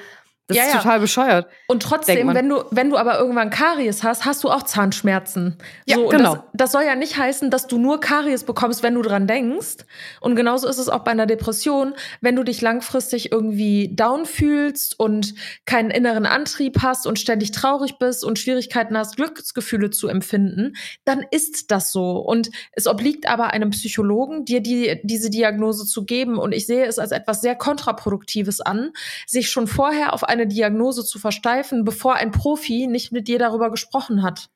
[0.47, 1.47] das ja, ist total bescheuert.
[1.67, 5.57] Und trotzdem, wenn du, wenn du aber irgendwann Karies hast, hast du auch Zahnschmerzen.
[5.85, 6.33] Ja, so, genau.
[6.33, 9.85] Das, das, soll ja nicht heißen, dass du nur Karies bekommst, wenn du dran denkst.
[10.19, 11.93] Und genauso ist es auch bei einer Depression.
[12.19, 15.33] Wenn du dich langfristig irgendwie down fühlst und
[15.65, 20.73] keinen inneren Antrieb hast und ständig traurig bist und Schwierigkeiten hast, Glücksgefühle zu empfinden,
[21.05, 22.17] dann ist das so.
[22.17, 26.37] Und es obliegt aber einem Psychologen, dir die, diese Diagnose zu geben.
[26.37, 28.91] Und ich sehe es als etwas sehr Kontraproduktives an,
[29.25, 33.71] sich schon vorher auf eine Diagnose zu versteifen, bevor ein Profi nicht mit dir darüber
[33.71, 34.49] gesprochen hat.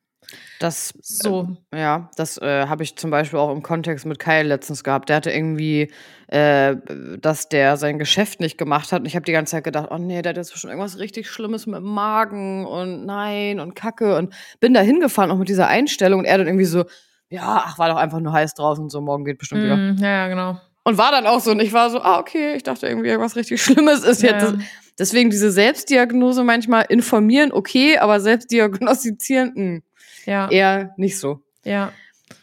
[0.59, 1.55] Das So.
[1.71, 5.07] Äh, ja, das äh, habe ich zum Beispiel auch im Kontext mit Kyle letztens gehabt.
[5.09, 5.91] Der hatte irgendwie,
[6.27, 6.75] äh,
[7.19, 9.01] dass der sein Geschäft nicht gemacht hat.
[9.01, 11.29] Und ich habe die ganze Zeit gedacht, oh nee, der hat jetzt schon irgendwas richtig
[11.29, 14.17] Schlimmes mit dem Magen und nein und Kacke.
[14.17, 16.19] Und bin da hingefahren, auch mit dieser Einstellung.
[16.19, 16.83] Und er dann irgendwie so,
[17.29, 19.77] ja, ach, war doch einfach nur heiß draußen, so morgen geht bestimmt wieder.
[19.77, 20.59] Mm, ja, ja, genau.
[20.83, 23.35] Und war dann auch so, und ich war so, ah, okay, ich dachte irgendwie, irgendwas
[23.35, 24.53] richtig Schlimmes ist Ja, jetzt.
[24.53, 24.59] ja.
[24.99, 29.79] Deswegen diese Selbstdiagnose manchmal informieren, okay, aber selbstdiagnostizieren, mh,
[30.25, 31.41] Ja, eher nicht so.
[31.63, 31.91] ja.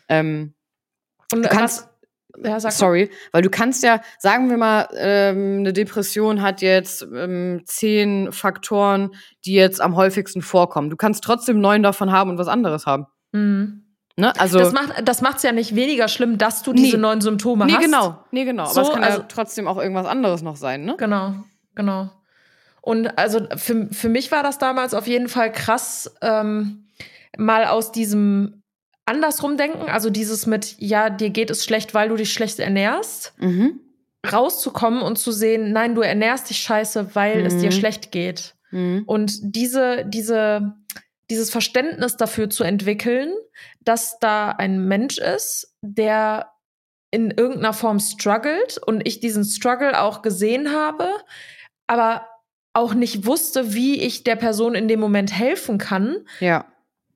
[0.09, 0.55] Ähm,
[1.33, 1.89] Und du kannst,
[2.45, 7.07] ja, sag sorry, weil du kannst ja, sagen wir mal, ähm, eine Depression hat jetzt
[7.15, 9.11] ähm, zehn Faktoren,
[9.47, 10.91] die jetzt am häufigsten vorkommen.
[10.91, 13.07] Du kannst trotzdem neun davon haben und was anderes haben.
[13.33, 13.81] Mhm.
[14.17, 14.33] Ne?
[14.39, 17.03] Also, Das macht das macht's ja nicht weniger schlimm, dass du diese Nee.
[17.03, 17.81] neuen Symptome nee, hast.
[17.85, 18.67] genau, nee, genau.
[18.67, 20.95] So, aber es kann also- ja trotzdem auch irgendwas anderes noch sein, ne?
[20.99, 21.35] Genau,
[21.75, 22.11] genau.
[22.85, 26.87] Und also für, für mich war das damals auf jeden Fall krass, ähm,
[27.39, 28.63] mal aus diesem
[29.07, 33.33] andersrum denken, also dieses mit, ja, dir geht es schlecht, weil du dich schlecht ernährst,
[33.39, 33.81] Mhm.
[34.31, 37.73] rauszukommen und zu sehen, nein, du ernährst dich scheiße, weil es dir Mhm.
[37.73, 38.55] schlecht geht.
[38.71, 39.05] Mhm.
[39.07, 40.75] Und diese, diese,
[41.31, 43.33] dieses Verständnis dafür zu entwickeln,
[43.81, 46.51] dass da ein Mensch ist, der
[47.11, 51.09] in irgendeiner Form struggelt und ich diesen Struggle auch gesehen habe,
[51.87, 52.27] aber
[52.75, 56.27] auch nicht wusste, wie ich der Person in dem Moment helfen kann.
[56.41, 56.67] Ja.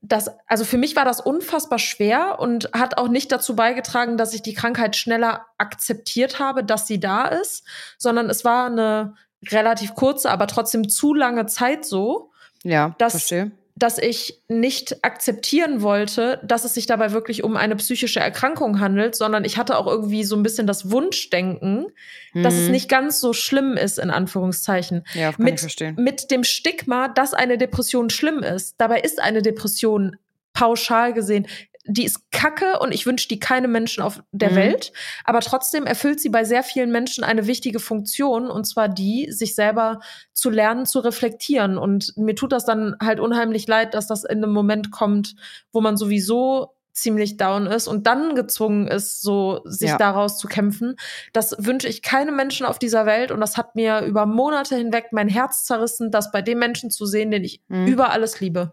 [0.01, 4.33] Das, also für mich war das unfassbar schwer und hat auch nicht dazu beigetragen, dass
[4.33, 7.65] ich die Krankheit schneller akzeptiert habe, dass sie da ist,
[7.99, 9.15] sondern es war eine
[9.51, 12.31] relativ kurze, aber trotzdem zu lange Zeit so,
[12.65, 13.51] Ja, Das- verstehe.
[13.79, 19.15] Dass ich nicht akzeptieren wollte, dass es sich dabei wirklich um eine psychische Erkrankung handelt,
[19.15, 21.87] sondern ich hatte auch irgendwie so ein bisschen das Wunschdenken,
[22.35, 22.73] dass es Mhm.
[22.73, 25.05] nicht ganz so schlimm ist, in Anführungszeichen.
[25.15, 25.95] Ja, kann mit- ich verstehen.
[25.99, 28.75] Mit dem Stigma, dass eine Depression schlimm ist.
[28.79, 30.17] Dabei ist eine Depression
[30.55, 31.47] pauschal gesehen,
[31.91, 34.55] die ist kacke und ich wünsche die keine Menschen auf der Mhm.
[34.57, 34.93] Welt.
[35.25, 39.55] Aber trotzdem erfüllt sie bei sehr vielen Menschen eine wichtige Funktion und zwar die, sich
[39.55, 40.01] selber
[40.35, 41.79] zu lernen, zu reflektieren.
[41.79, 45.35] Und mir tut das dann halt unheimlich leid, dass das in einem Moment kommt,
[45.73, 49.97] wo man sowieso ziemlich down ist und dann gezwungen ist, so sich Ja.
[49.99, 50.97] daraus zu kämpfen.
[51.33, 55.07] Das wünsche ich keinem Menschen auf dieser Welt und das hat mir über Monate hinweg
[55.13, 57.87] mein Herz zerrissen, das bei dem Menschen zu sehen, den ich Mhm.
[57.87, 58.73] über alles liebe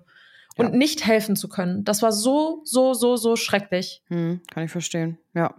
[0.57, 0.75] und Ja.
[0.75, 1.83] nicht helfen zu können.
[1.83, 4.01] Das war so, so, so, so schrecklich.
[4.07, 5.53] Hm, kann ich verstehen, ja.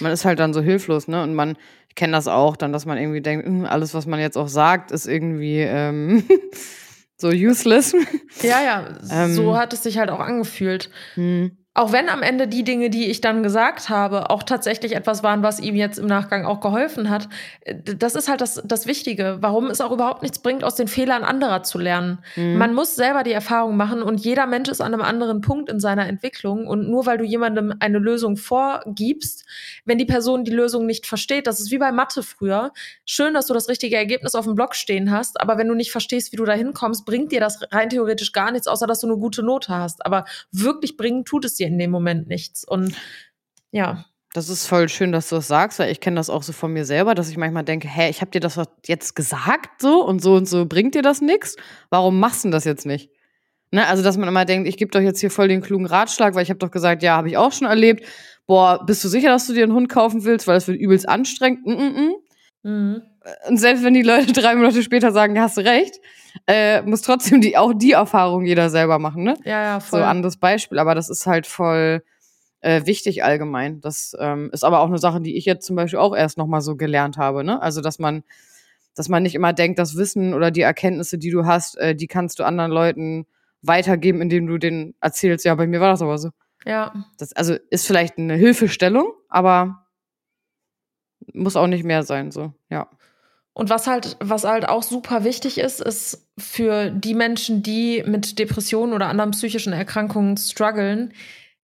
[0.00, 1.22] Man ist halt dann so hilflos, ne?
[1.22, 1.56] Und man,
[1.88, 4.48] ich kenne das auch, dann, dass man irgendwie denkt, hm, alles, was man jetzt auch
[4.48, 6.22] sagt, ist irgendwie ähm,
[7.16, 7.94] so useless.
[8.42, 9.34] Ja, ja, Ähm.
[9.34, 10.90] so hat es sich halt auch angefühlt.
[11.14, 11.58] hm.
[11.76, 15.42] Auch wenn am Ende die Dinge, die ich dann gesagt habe, auch tatsächlich etwas waren,
[15.42, 17.28] was ihm jetzt im Nachgang auch geholfen hat.
[17.62, 20.86] äh, Das ist halt das, das Wichtige, warum es auch überhaupt nichts bringt, aus den
[20.86, 22.20] Fehlern anderer zu lernen.
[22.36, 22.58] Mhm.
[22.58, 25.80] Man muss selber die Erfahrung machen und jeder Mensch ist an einem anderen Punkt in
[25.80, 26.68] seiner Entwicklung.
[26.68, 29.44] Und nur weil du jemandem eine Lösung vorgibst,
[29.84, 32.72] wenn die Person die Lösung nicht versteht, das ist wie bei Mathe früher.
[33.04, 35.90] Schön, dass du das richtige Ergebnis auf dem Blog stehen hast, aber wenn du nicht
[35.90, 39.08] verstehst, wie du da hinkommst, bringt dir das rein theoretisch gar nichts, außer dass du
[39.08, 40.06] eine gute Note hast.
[40.06, 42.64] Aber wirklich bringen tut es dir in dem Moment nichts.
[42.66, 42.94] Und
[43.72, 46.52] ja, Das ist voll schön, dass du das sagst, weil ich kenne das auch so
[46.52, 50.04] von mir selber, dass ich manchmal denke, hä, ich habe dir das jetzt gesagt so
[50.04, 51.54] und so und so bringt dir das nichts.
[51.88, 53.10] Warum machst du denn das jetzt nicht?
[53.70, 53.86] Ne?
[53.86, 56.42] Also, dass man immer denkt, ich gebe doch jetzt hier voll den klugen Ratschlag, weil
[56.42, 58.04] ich habe doch gesagt, ja, habe ich auch schon erlebt.
[58.46, 61.08] Boah, bist du sicher, dass du dir einen Hund kaufen willst, weil das wird übelst
[61.08, 61.64] anstrengend?
[61.66, 62.10] Mm -mm -mm.
[62.62, 63.02] mhm.
[63.48, 66.00] Und selbst wenn die Leute drei Monate später sagen, hast du recht,
[66.46, 69.36] äh, muss trotzdem die, auch die Erfahrung jeder selber machen, ne?
[69.44, 70.02] ja, ja, So voll.
[70.02, 72.02] anderes Beispiel, aber das ist halt voll
[72.60, 73.80] äh, wichtig allgemein.
[73.80, 76.60] Das ähm, ist aber auch eine Sache, die ich jetzt zum Beispiel auch erst nochmal
[76.60, 77.60] so gelernt habe, ne?
[77.62, 78.24] Also, dass man,
[78.94, 82.06] dass man nicht immer denkt, das Wissen oder die Erkenntnisse, die du hast, äh, die
[82.06, 83.26] kannst du anderen Leuten
[83.62, 86.30] weitergeben, indem du denen erzählst, ja, bei mir war das aber so.
[86.64, 86.92] ja.
[87.18, 89.86] Das also ist vielleicht eine Hilfestellung, aber
[91.32, 92.88] muss auch nicht mehr sein, so, ja.
[93.54, 98.38] Und was halt, was halt auch super wichtig ist, ist für die Menschen, die mit
[98.38, 101.14] Depressionen oder anderen psychischen Erkrankungen strugglen,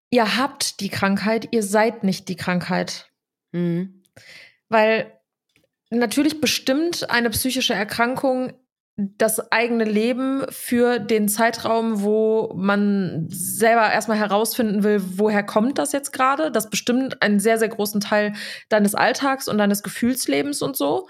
[0.09, 3.09] ihr habt die Krankheit, ihr seid nicht die Krankheit.
[3.53, 4.03] Mhm.
[4.67, 5.13] Weil
[5.89, 8.53] natürlich bestimmt eine psychische Erkrankung
[8.97, 15.91] das eigene Leben für den Zeitraum, wo man selber erstmal herausfinden will, woher kommt das
[15.91, 16.51] jetzt gerade.
[16.51, 18.33] Das bestimmt einen sehr, sehr großen Teil
[18.69, 21.07] deines Alltags und deines Gefühlslebens und so.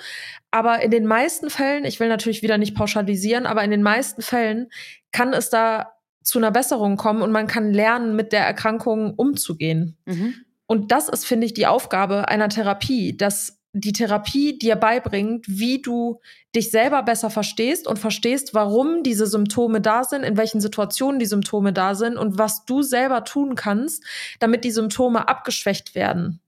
[0.52, 4.21] Aber in den meisten Fällen, ich will natürlich wieder nicht pauschalisieren, aber in den meisten
[4.21, 4.67] Fällen
[5.13, 9.97] kann es da zu einer Besserung kommen und man kann lernen, mit der Erkrankung umzugehen.
[10.06, 10.36] Mhm.
[10.65, 15.82] Und das ist, finde ich, die Aufgabe einer Therapie, dass die Therapie dir beibringt, wie
[15.82, 16.20] du
[16.56, 21.26] dich selber besser verstehst und verstehst, warum diese Symptome da sind, in welchen Situationen die
[21.26, 24.04] Symptome da sind und was du selber tun kannst,
[24.40, 26.40] damit die Symptome abgeschwächt werden.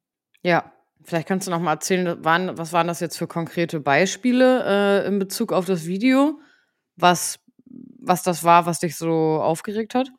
[0.41, 0.71] Ja,
[1.03, 5.07] vielleicht kannst du noch mal erzählen, waren, was waren das jetzt für konkrete Beispiele äh,
[5.07, 6.39] in Bezug auf das Video,
[6.95, 10.09] was, was das war, was dich so aufgeregt hat?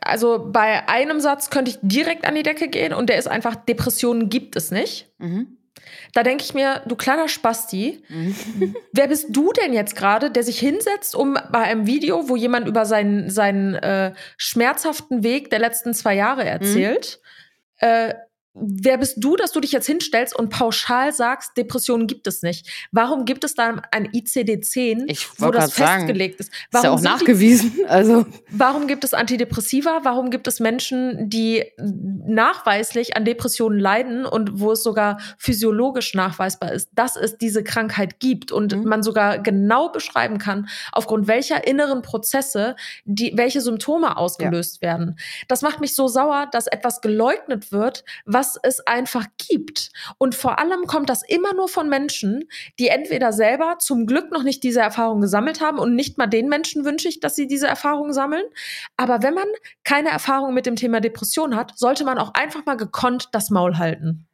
[0.00, 3.54] Also bei einem Satz könnte ich direkt an die Decke gehen und der ist einfach,
[3.54, 5.12] Depressionen gibt es nicht.
[5.18, 5.58] Mhm.
[6.12, 8.74] Da denke ich mir, du kleiner Spasti, mhm.
[8.92, 12.68] wer bist du denn jetzt gerade, der sich hinsetzt, um bei einem Video, wo jemand
[12.68, 17.20] über seinen, seinen äh, schmerzhaften Weg der letzten zwei Jahre erzählt,
[17.80, 17.88] mhm.
[17.88, 18.14] äh,
[18.54, 22.68] Wer bist du, dass du dich jetzt hinstellst und pauschal sagst, Depressionen gibt es nicht?
[22.92, 26.52] Warum gibt es da ein ICD-10, wo das festgelegt sagen, ist?
[26.70, 27.72] Warum ist ja auch nachgewiesen.
[27.74, 28.26] Die, also.
[28.50, 30.00] Warum gibt es Antidepressiva?
[30.02, 36.72] Warum gibt es Menschen, die nachweislich an Depressionen leiden und wo es sogar physiologisch nachweisbar
[36.72, 38.84] ist, dass es diese Krankheit gibt und mhm.
[38.84, 44.88] man sogar genau beschreiben kann, aufgrund welcher inneren Prozesse die, welche Symptome ausgelöst ja.
[44.88, 45.16] werden?
[45.48, 49.92] Das macht mich so sauer, dass etwas geleugnet wird, was was es einfach gibt.
[50.18, 52.48] Und vor allem kommt das immer nur von Menschen,
[52.80, 56.48] die entweder selber zum Glück noch nicht diese Erfahrung gesammelt haben und nicht mal den
[56.48, 58.42] Menschen wünsche ich, dass sie diese Erfahrung sammeln.
[58.96, 59.46] Aber wenn man
[59.84, 63.78] keine Erfahrung mit dem Thema Depression hat, sollte man auch einfach mal gekonnt das Maul
[63.78, 64.26] halten.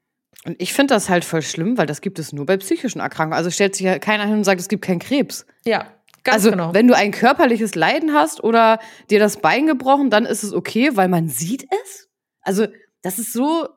[0.47, 3.37] Und ich finde das halt voll schlimm, weil das gibt es nur bei psychischen Erkrankungen.
[3.37, 5.45] Also stellt sich ja keiner hin und sagt, es gibt keinen Krebs.
[5.67, 5.87] Ja.
[6.25, 6.73] Ganz also, genau.
[6.73, 8.79] wenn du ein körperliches Leiden hast oder
[9.11, 12.09] dir das Bein gebrochen, dann ist es okay, weil man sieht es.
[12.41, 12.67] Also,
[13.03, 13.69] das ist so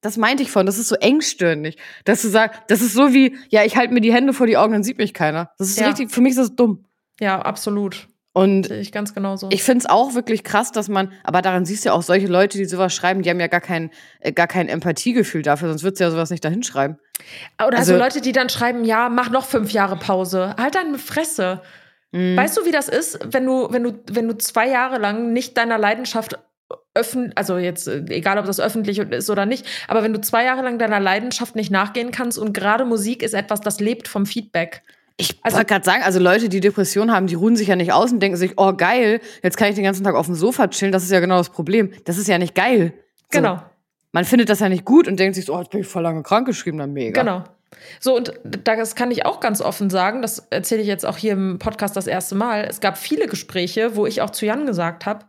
[0.00, 3.36] das meinte ich von, das ist so engstirnig, dass du sagst, das ist so wie,
[3.48, 5.50] ja, ich halte mir die Hände vor die Augen, dann sieht mich keiner.
[5.58, 5.88] Das ist ja.
[5.88, 6.84] richtig, für mich ist das dumm.
[7.20, 8.08] Ja, absolut.
[8.32, 9.48] Und Sehe ich ganz genauso.
[9.50, 12.28] Ich finde es auch wirklich krass, dass man, aber daran siehst du ja auch solche
[12.28, 15.82] Leute, die sowas schreiben, die haben ja gar kein, äh, gar kein Empathiegefühl dafür, sonst
[15.82, 16.96] würdest du ja sowas nicht dahin schreiben.
[17.56, 20.54] Oder also, also Leute, die dann schreiben, ja, mach noch fünf Jahre Pause.
[20.56, 21.60] Halt deine Fresse.
[22.12, 22.36] Mhm.
[22.36, 25.56] Weißt du, wie das ist, wenn du, wenn du, wenn du zwei Jahre lang nicht
[25.56, 26.38] deiner Leidenschaft
[26.94, 30.44] öffentlich, also jetzt äh, egal, ob das öffentlich ist oder nicht, aber wenn du zwei
[30.44, 34.26] Jahre lang deiner Leidenschaft nicht nachgehen kannst und gerade Musik ist etwas, das lebt vom
[34.26, 34.82] Feedback.
[35.16, 37.92] Ich also, wollte gerade sagen, also Leute, die Depression haben, die ruhen sich ja nicht
[37.92, 40.68] aus und denken sich, oh geil, jetzt kann ich den ganzen Tag auf dem Sofa
[40.68, 40.92] chillen.
[40.92, 41.92] Das ist ja genau das Problem.
[42.06, 42.94] Das ist ja nicht geil.
[43.30, 43.38] So.
[43.38, 43.62] Genau.
[44.12, 46.02] Man findet das ja nicht gut und denkt sich so, oh, jetzt bin ich voll
[46.02, 47.20] lange krank geschrieben, dann mega.
[47.20, 47.44] Genau.
[48.00, 51.32] So, und das kann ich auch ganz offen sagen, das erzähle ich jetzt auch hier
[51.32, 52.64] im Podcast das erste Mal.
[52.68, 55.26] Es gab viele Gespräche, wo ich auch zu Jan gesagt habe,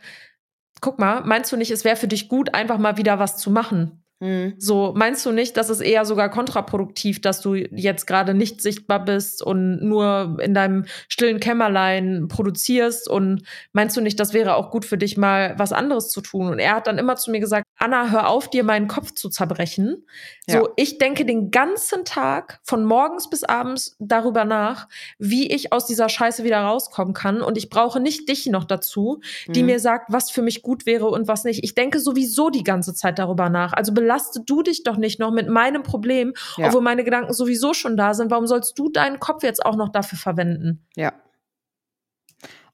[0.82, 3.52] guck mal, meinst du nicht, es wäre für dich gut, einfach mal wieder was zu
[3.52, 4.01] machen?
[4.22, 4.54] Mhm.
[4.60, 9.04] So, meinst du nicht, dass es eher sogar kontraproduktiv, dass du jetzt gerade nicht sichtbar
[9.04, 13.10] bist und nur in deinem stillen Kämmerlein produzierst?
[13.10, 16.50] Und meinst du nicht, das wäre auch gut für dich, mal was anderes zu tun?
[16.50, 19.28] Und er hat dann immer zu mir gesagt, Anna, hör auf, dir meinen Kopf zu
[19.30, 20.06] zerbrechen.
[20.48, 20.60] Ja.
[20.60, 25.88] So, ich denke den ganzen Tag von morgens bis abends darüber nach, wie ich aus
[25.88, 27.42] dieser Scheiße wieder rauskommen kann.
[27.42, 29.68] Und ich brauche nicht dich noch dazu, die mhm.
[29.68, 31.64] mir sagt, was für mich gut wäre und was nicht.
[31.64, 33.74] Ich denke sowieso die ganze Zeit darüber nach.
[33.74, 36.68] Also belaste du dich doch nicht noch mit meinem Problem, ja.
[36.68, 38.32] obwohl meine Gedanken sowieso schon da sind.
[38.32, 40.86] Warum sollst du deinen Kopf jetzt auch noch dafür verwenden?
[40.96, 41.14] Ja.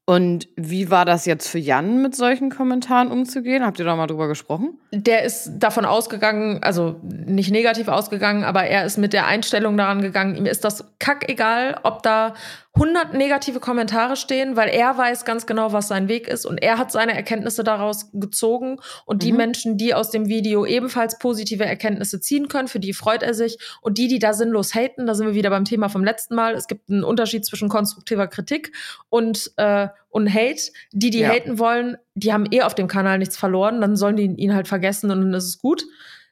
[0.10, 3.65] Und wie war das jetzt für Jan, mit solchen Kommentaren umzugehen?
[3.65, 4.80] Habt ihr da mal drüber gesprochen?
[4.93, 10.02] Der ist davon ausgegangen, also nicht negativ ausgegangen, aber er ist mit der Einstellung daran
[10.02, 12.36] gegangen, ihm ist das kackegal, ob da
[12.77, 16.77] 100 negative Kommentare stehen, weil er weiß ganz genau, was sein Weg ist und er
[16.77, 19.37] hat seine Erkenntnisse daraus gezogen und die mhm.
[19.37, 23.57] Menschen, die aus dem Video ebenfalls positive Erkenntnisse ziehen können, für die freut er sich
[23.81, 26.53] und die, die da sinnlos haten, da sind wir wieder beim Thema vom letzten Mal.
[26.53, 28.71] Es gibt einen Unterschied zwischen konstruktiver Kritik
[29.09, 30.71] und äh, und Hate.
[30.91, 31.29] Die, die ja.
[31.29, 34.67] haten wollen, die haben eh auf dem Kanal nichts verloren, dann sollen die ihn halt
[34.67, 35.83] vergessen und dann ist es gut.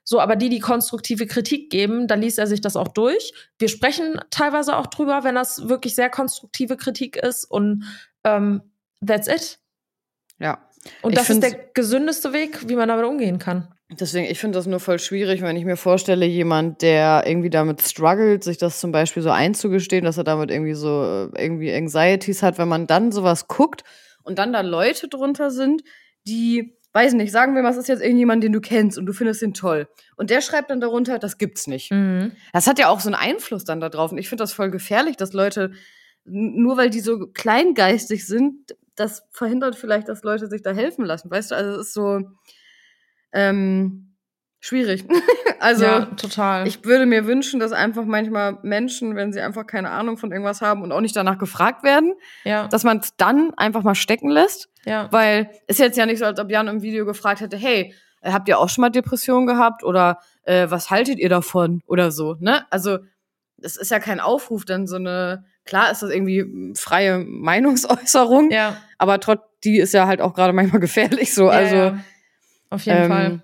[0.07, 3.33] So, aber die, die konstruktive Kritik geben, da liest er sich das auch durch.
[3.57, 7.83] Wir sprechen teilweise auch drüber, wenn das wirklich sehr konstruktive Kritik ist und
[8.23, 8.61] ähm,
[9.05, 9.59] that's it.
[10.39, 10.59] Ja.
[11.01, 13.67] Und das ist der gesündeste Weg, wie man damit umgehen kann.
[13.89, 17.81] Deswegen, ich finde das nur voll schwierig, wenn ich mir vorstelle, jemand, der irgendwie damit
[17.81, 22.43] struggelt, sich das zum Beispiel so einzugestehen, dass er damit irgendwie so äh, irgendwie Anxieties
[22.43, 23.83] hat, wenn man dann sowas guckt
[24.23, 25.83] und dann da Leute drunter sind,
[26.27, 29.11] die weiß nicht, sagen wir mal, es ist jetzt irgendjemand, den du kennst und du
[29.11, 29.89] findest ihn toll.
[30.15, 31.91] Und der schreibt dann darunter, das gibt's nicht.
[31.91, 32.31] Mhm.
[32.53, 34.13] Das hat ja auch so einen Einfluss dann darauf.
[34.13, 35.71] Und ich finde das voll gefährlich, dass Leute,
[36.23, 41.29] nur weil die so kleingeistig sind, das verhindert vielleicht, dass Leute sich da helfen lassen.
[41.29, 42.21] Weißt du, also es ist so
[43.33, 44.04] ähm,
[44.65, 45.05] schwierig.
[45.59, 46.67] also ja, total.
[46.67, 50.61] Ich würde mir wünschen, dass einfach manchmal Menschen, wenn sie einfach keine Ahnung von irgendwas
[50.61, 52.67] haben und auch nicht danach gefragt werden, ja.
[52.67, 55.07] dass man es dann einfach mal stecken lässt ja.
[55.11, 58.47] Weil ist jetzt ja nicht so, als ob Jan im Video gefragt hätte, hey, habt
[58.47, 62.65] ihr auch schon mal Depressionen gehabt oder äh, was haltet ihr davon oder so, ne?
[62.69, 62.99] Also
[63.61, 68.77] es ist ja kein Aufruf, dann so eine, klar ist das irgendwie freie Meinungsäußerung, Ja,
[68.97, 71.45] aber trotz, die ist ja halt auch gerade manchmal gefährlich so.
[71.45, 71.99] ja, also ja.
[72.69, 73.43] auf jeden ähm, Fall.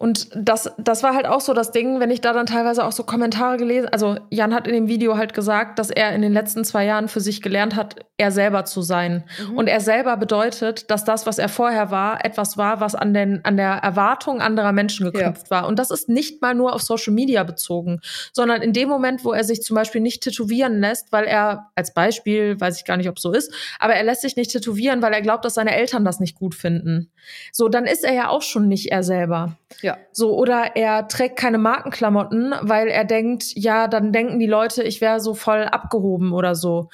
[0.00, 2.92] Und das, das war halt auch so das Ding, wenn ich da dann teilweise auch
[2.92, 6.32] so Kommentare gelesen, also Jan hat in dem Video halt gesagt, dass er in den
[6.32, 9.24] letzten zwei Jahren für sich gelernt hat, er selber zu sein.
[9.38, 9.58] Mhm.
[9.58, 13.44] Und er selber bedeutet, dass das, was er vorher war, etwas war, was an, den,
[13.44, 15.66] an der Erwartung anderer Menschen geknüpft war.
[15.66, 18.00] Und das ist nicht mal nur auf Social Media bezogen,
[18.32, 21.92] sondern in dem Moment, wo er sich zum Beispiel nicht tätowieren lässt, weil er, als
[21.92, 25.02] Beispiel, weiß ich gar nicht, ob es so ist, aber er lässt sich nicht tätowieren,
[25.02, 27.12] weil er glaubt, dass seine Eltern das nicht gut finden.
[27.52, 29.58] So, dann ist er ja auch schon nicht er selber.
[29.82, 29.96] Ja.
[30.12, 35.00] So, oder er trägt keine Markenklamotten, weil er denkt, ja, dann denken die Leute, ich
[35.00, 36.88] wäre so voll abgehoben oder so.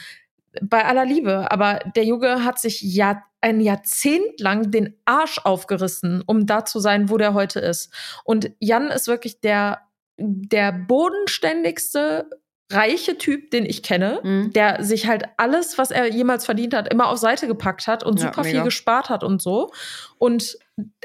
[0.62, 6.22] Bei aller Liebe, aber der Junge hat sich ja ein Jahrzehnt lang den Arsch aufgerissen,
[6.26, 7.92] um da zu sein, wo der heute ist.
[8.24, 9.82] Und Jan ist wirklich der,
[10.18, 12.28] der bodenständigste,
[12.72, 14.52] reiche Typ, den ich kenne, Mhm.
[14.52, 18.18] der sich halt alles, was er jemals verdient hat, immer auf Seite gepackt hat und
[18.18, 18.64] Ja, super viel mega.
[18.64, 19.70] gespart hat und so.
[20.18, 20.58] Und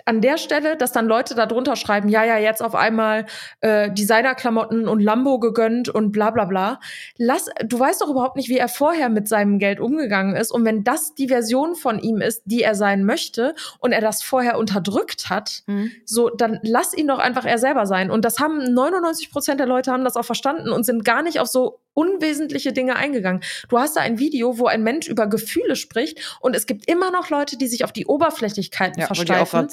[0.05, 3.25] an der Stelle, dass dann Leute da drunter schreiben, ja, ja, jetzt auf einmal
[3.61, 6.79] äh, Designerklamotten und Lambo gegönnt und bla bla bla.
[7.17, 10.51] Lass, du weißt doch überhaupt nicht, wie er vorher mit seinem Geld umgegangen ist.
[10.51, 14.23] Und wenn das die Version von ihm ist, die er sein möchte und er das
[14.23, 15.91] vorher unterdrückt hat, Mhm.
[16.05, 18.09] so, dann lass ihn doch einfach er selber sein.
[18.09, 21.39] Und das haben 99 Prozent der Leute haben das auch verstanden und sind gar nicht
[21.39, 23.41] auf so unwesentliche Dinge eingegangen.
[23.69, 27.11] Du hast da ein Video, wo ein Mensch über Gefühle spricht und es gibt immer
[27.11, 29.67] noch Leute, die sich auf die Oberflächlichkeiten Ja, versteifen,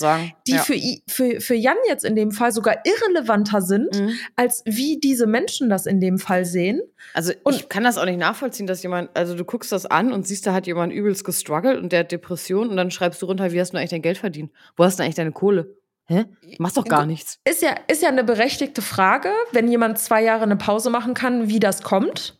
[0.47, 0.59] die ja.
[0.63, 0.75] für,
[1.09, 4.13] für, für Jan jetzt in dem Fall sogar irrelevanter sind, Mhm.
[4.37, 6.81] als wie diese Menschen das in dem Fall sehen.
[7.15, 10.13] Also Und- ich kann das auch nicht nachvollziehen, dass jemand, also du guckst das an
[10.13, 13.27] und siehst, da hat jemand übelst gestruggelt und der hat Depression und dann schreibst du
[13.27, 14.51] runter, wie hast du eigentlich dein Geld verdient?
[14.77, 15.77] Wo hast du eigentlich deine Kohle?
[16.09, 16.25] Hä?
[16.59, 17.39] Machst doch gar nichts.
[17.45, 21.49] Ist ja, ist ja eine berechtigte Frage, wenn jemand zwei Jahre eine Pause machen kann,
[21.49, 22.39] wie das kommt.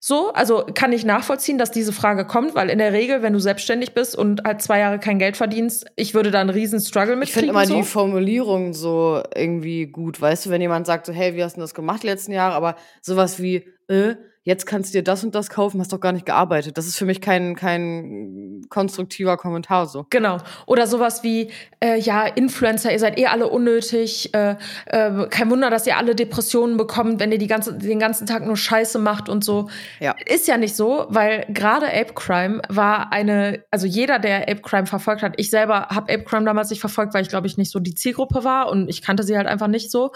[0.00, 3.38] So, also kann ich nachvollziehen, dass diese Frage kommt, weil in der Regel, wenn du
[3.38, 7.16] selbstständig bist und halt zwei Jahre kein Geld verdienst, ich würde da einen riesen Struggle
[7.16, 7.76] mit Ich finde immer so.
[7.76, 10.20] die Formulierung so irgendwie gut.
[10.20, 12.54] Weißt du, wenn jemand sagt so, hey, wie hast du das gemacht die letzten Jahre?
[12.54, 16.12] Aber sowas wie, äh, jetzt kannst du dir das und das kaufen, hast doch gar
[16.12, 16.76] nicht gearbeitet.
[16.76, 20.06] Das ist für mich kein, kein konstruktiver Kommentar so.
[20.10, 20.38] Genau.
[20.66, 24.34] Oder sowas wie, äh, ja, Influencer, ihr seid eh alle unnötig.
[24.34, 28.26] Äh, äh, kein Wunder, dass ihr alle Depressionen bekommt, wenn ihr die ganze, den ganzen
[28.26, 29.70] Tag nur Scheiße macht und so.
[29.98, 30.14] Ja.
[30.26, 34.86] Ist ja nicht so, weil gerade Ape Crime war eine, also jeder, der Ape Crime
[34.86, 37.70] verfolgt hat, ich selber habe Ape Crime damals nicht verfolgt, weil ich glaube ich nicht
[37.70, 40.12] so die Zielgruppe war und ich kannte sie halt einfach nicht so.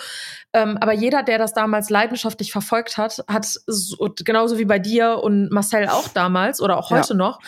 [0.52, 5.20] Ähm, aber jeder, der das damals leidenschaftlich verfolgt hat, hat so, genauso wie bei dir
[5.22, 6.98] und Marcel auch damals oder auch Ja.
[6.98, 7.40] heute noch,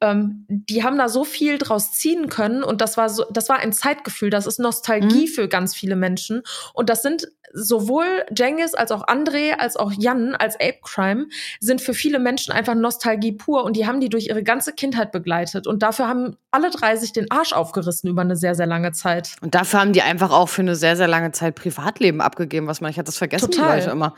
[0.00, 3.58] ähm, die haben da so viel draus ziehen können und das war so, das war
[3.58, 5.28] ein Zeitgefühl, das ist Nostalgie Mhm.
[5.28, 6.42] für ganz viele Menschen
[6.74, 8.06] und das sind sowohl
[8.36, 11.26] Jengis als auch André als auch Jan als Ape Crime
[11.60, 15.12] sind für viele Menschen einfach Nostalgie pur und die haben die durch ihre ganze Kindheit
[15.12, 18.92] begleitet und dafür haben alle drei sich den Arsch aufgerissen über eine sehr sehr lange
[18.92, 19.36] Zeit.
[19.42, 22.80] Und dafür haben die einfach auch für eine sehr, sehr lange Zeit Privatleben abgegeben, was
[22.80, 23.76] man, ich hatte das vergessen, Total.
[23.76, 24.14] die Leute immer.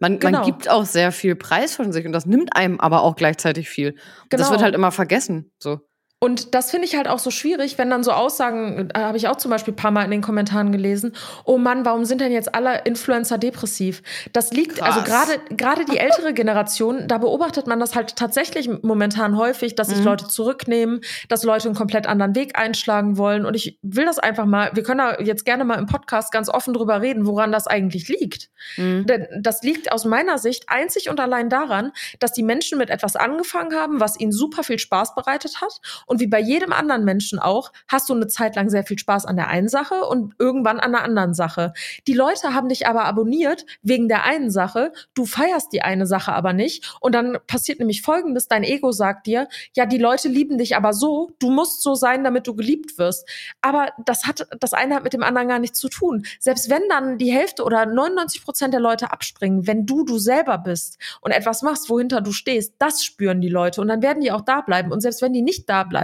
[0.00, 0.38] Man, Genau.
[0.38, 3.68] man gibt auch sehr viel Preis von sich und das nimmt einem aber auch gleichzeitig
[3.68, 3.90] viel.
[3.90, 3.98] Und
[4.32, 4.50] Das Genau.
[4.52, 5.52] wird halt immer vergessen.
[5.58, 5.80] So.
[6.20, 9.28] Und das finde ich halt auch so schwierig, wenn dann so Aussagen, äh, habe ich
[9.28, 12.32] auch zum Beispiel ein paar Mal in den Kommentaren gelesen, oh Mann, warum sind denn
[12.32, 14.02] jetzt alle Influencer depressiv?
[14.32, 14.96] Das liegt, Krass.
[14.96, 19.88] also gerade gerade die ältere Generation, da beobachtet man das halt tatsächlich momentan häufig, dass
[19.88, 20.04] sich Mhm.
[20.04, 23.46] Leute zurücknehmen, dass Leute einen komplett anderen Weg einschlagen wollen.
[23.46, 26.48] Und ich will das einfach mal, wir können da jetzt gerne mal im Podcast ganz
[26.48, 28.50] offen drüber reden, woran das eigentlich liegt.
[28.76, 29.06] Mhm.
[29.06, 33.14] Denn das liegt aus meiner Sicht einzig und allein daran, dass die Menschen mit etwas
[33.14, 35.80] angefangen haben, was ihnen super viel Spaß bereitet hat.
[36.08, 39.26] Und wie bei jedem anderen Menschen auch, hast du eine Zeit lang sehr viel Spaß
[39.26, 41.72] an der einen Sache und irgendwann an der anderen Sache.
[42.06, 44.92] Die Leute haben dich aber abonniert wegen der einen Sache.
[45.14, 46.96] Du feierst die eine Sache aber nicht.
[47.00, 48.48] Und dann passiert nämlich Folgendes.
[48.48, 51.30] Dein Ego sagt dir, ja, die Leute lieben dich aber so.
[51.38, 53.28] Du musst so sein, damit du geliebt wirst.
[53.60, 56.24] Aber das hat, das eine hat mit dem anderen gar nichts zu tun.
[56.40, 60.56] Selbst wenn dann die Hälfte oder 99 Prozent der Leute abspringen, wenn du du selber
[60.58, 64.32] bist und etwas machst, wohinter du stehst, das spüren die Leute und dann werden die
[64.32, 64.90] auch da bleiben.
[64.90, 65.97] Und selbst wenn die nicht da bleiben,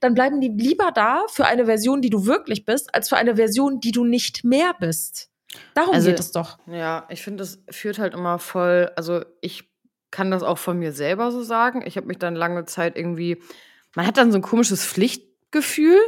[0.00, 3.36] dann bleiben die lieber da für eine Version, die du wirklich bist, als für eine
[3.36, 5.30] Version, die du nicht mehr bist.
[5.74, 6.58] Darum Also- geht es doch.
[6.66, 9.68] Ja, ich finde, das führt halt immer voll, also ich
[10.10, 11.82] kann das auch von mir selber so sagen.
[11.86, 13.40] Ich habe mich dann lange Zeit irgendwie,
[13.94, 15.98] man hat dann so ein komisches Pflichtgefühl,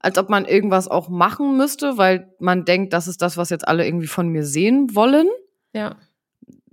[0.00, 3.68] als ob man irgendwas auch machen müsste, weil man denkt, das ist das, was jetzt
[3.68, 5.28] alle irgendwie von mir sehen wollen.
[5.74, 5.96] Ja.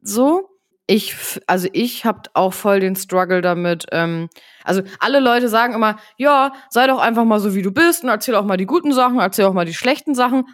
[0.01, 0.49] so.
[0.91, 1.15] Ich,
[1.45, 3.85] also ich habe auch voll den Struggle damit.
[3.91, 4.27] Ähm,
[4.63, 8.09] also alle Leute sagen immer, ja, sei doch einfach mal so, wie du bist und
[8.09, 10.45] erzähl auch mal die guten Sachen, erzähl auch mal die schlechten Sachen.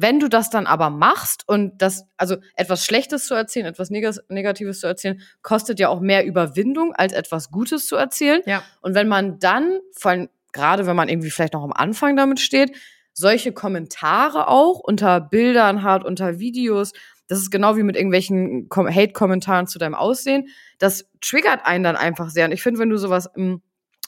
[0.00, 4.80] wenn du das dann aber machst und das, also etwas Schlechtes zu erzählen, etwas Negatives
[4.80, 8.42] zu erzählen, kostet ja auch mehr Überwindung, als etwas Gutes zu erzählen.
[8.46, 8.62] Ja.
[8.80, 12.40] Und wenn man dann, vor allem gerade wenn man irgendwie vielleicht noch am Anfang damit
[12.40, 12.76] steht,
[13.12, 16.92] solche Kommentare auch unter Bildern hat, unter Videos,
[17.28, 20.48] das ist genau wie mit irgendwelchen Hate-Kommentaren zu deinem Aussehen.
[20.78, 22.46] Das triggert einen dann einfach sehr.
[22.46, 23.62] Und ich finde, wenn du sowas im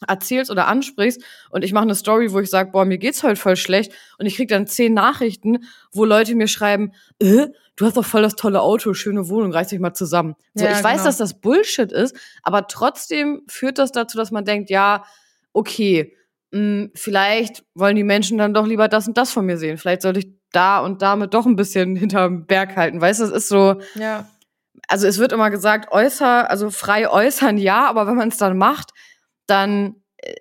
[0.07, 3.37] erzählst oder ansprichst und ich mache eine Story, wo ich sage, boah, mir geht's heute
[3.37, 7.99] voll schlecht und ich krieg dann zehn Nachrichten, wo Leute mir schreiben, äh, du hast
[7.99, 10.37] doch voll das tolle Auto, schöne Wohnung, reiß dich mal zusammen.
[10.55, 11.05] So, Ja, ich weiß, genau.
[11.05, 15.05] dass das Bullshit ist, aber trotzdem führt das dazu, dass man denkt, ja,
[15.53, 16.17] okay,
[16.53, 19.79] mh, vielleicht wollen die Menschen dann doch lieber das und das von mir sehen.
[19.79, 23.01] Vielleicht sollte ich da und damit doch ein bisschen hinterm Berg halten.
[23.01, 24.29] Weißt du, es ist so, Ja.
[24.89, 28.57] also es wird immer gesagt, äußer, also frei äußern, ja, aber wenn man es dann
[28.59, 28.91] macht,
[29.47, 29.97] dann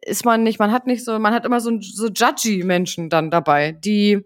[0.06, 3.32] ist man nicht, man hat nicht so, man hat immer so, so judgy Menschen dann
[3.32, 4.26] dabei, die,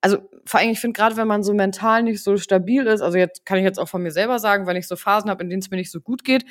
[0.00, 3.18] also vor allem, ich finde gerade, wenn man so mental nicht so stabil ist, also
[3.18, 5.50] jetzt kann ich jetzt auch von mir selber sagen, wenn ich so Phasen habe, in
[5.50, 6.44] denen es mir nicht so gut geht,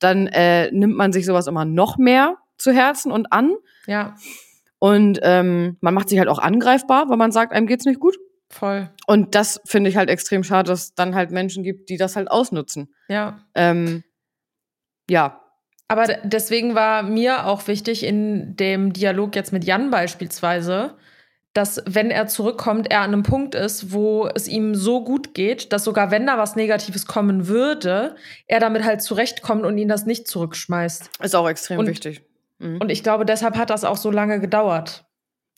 [0.00, 3.54] dann äh, nimmt man sich sowas immer noch mehr zu Herzen und an.
[3.86, 4.14] Ja,
[4.78, 8.16] Und ähm, man macht sich halt auch angreifbar, weil man sagt, einem geht's nicht gut.
[8.50, 8.90] voll.
[9.06, 12.16] Und das finde ich halt extrem schade, dass es dann halt Menschen gibt, die das
[12.16, 12.94] halt ausnutzen.
[13.08, 13.44] Ja.
[13.54, 14.04] Ähm,
[15.10, 15.40] ja,
[15.88, 20.96] Aber deswegen war mir auch wichtig in dem Dialog jetzt mit Jan beispielsweise,
[21.54, 25.72] dass wenn er zurückkommt, er an einem Punkt ist, wo es ihm so gut geht,
[25.72, 30.04] dass sogar wenn da was Negatives kommen würde, er damit halt zurechtkommt und ihn das
[30.04, 31.10] nicht zurückschmeißt.
[31.22, 32.22] ist auch extrem Und- wichtig.
[32.58, 32.78] Mhm.
[32.80, 35.04] Und ich glaube, deshalb hat das auch so lange gedauert.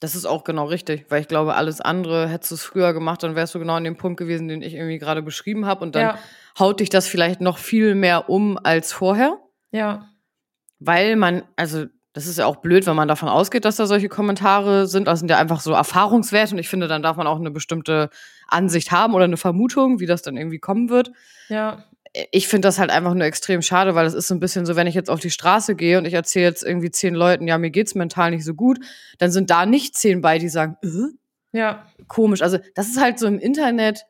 [0.01, 3.23] Das ist auch genau richtig, weil ich glaube, alles andere hättest du es früher gemacht,
[3.23, 5.83] dann wärst du genau an dem Punkt gewesen, den ich irgendwie gerade beschrieben habe.
[5.83, 6.19] Und dann Ja,
[6.59, 9.39] haut dich das vielleicht noch viel mehr um als vorher.
[9.73, 10.09] ja,
[10.79, 11.85] Weil man, also
[12.15, 15.07] das ist ja auch blöd, wenn man davon ausgeht, dass da solche Kommentare sind.
[15.07, 18.09] Das sind ja einfach so Erfahrungswerte und ich finde, dann darf man auch eine bestimmte
[18.49, 21.13] Ansicht haben oder eine Vermutung, wie das dann irgendwie kommen wird.
[21.49, 21.85] ja,
[22.33, 24.75] Ich finde das halt einfach nur extrem schade, weil es ist so ein bisschen so,
[24.75, 27.57] wenn ich jetzt auf die Straße gehe und ich erzähle jetzt irgendwie zehn Leuten, ja,
[27.57, 28.81] mir geht's mental nicht so gut,
[29.19, 32.43] dann sind da nicht zehn bei, die sagen, äh, ja, komisch.
[32.43, 34.07] Also das ist halt so im Internet,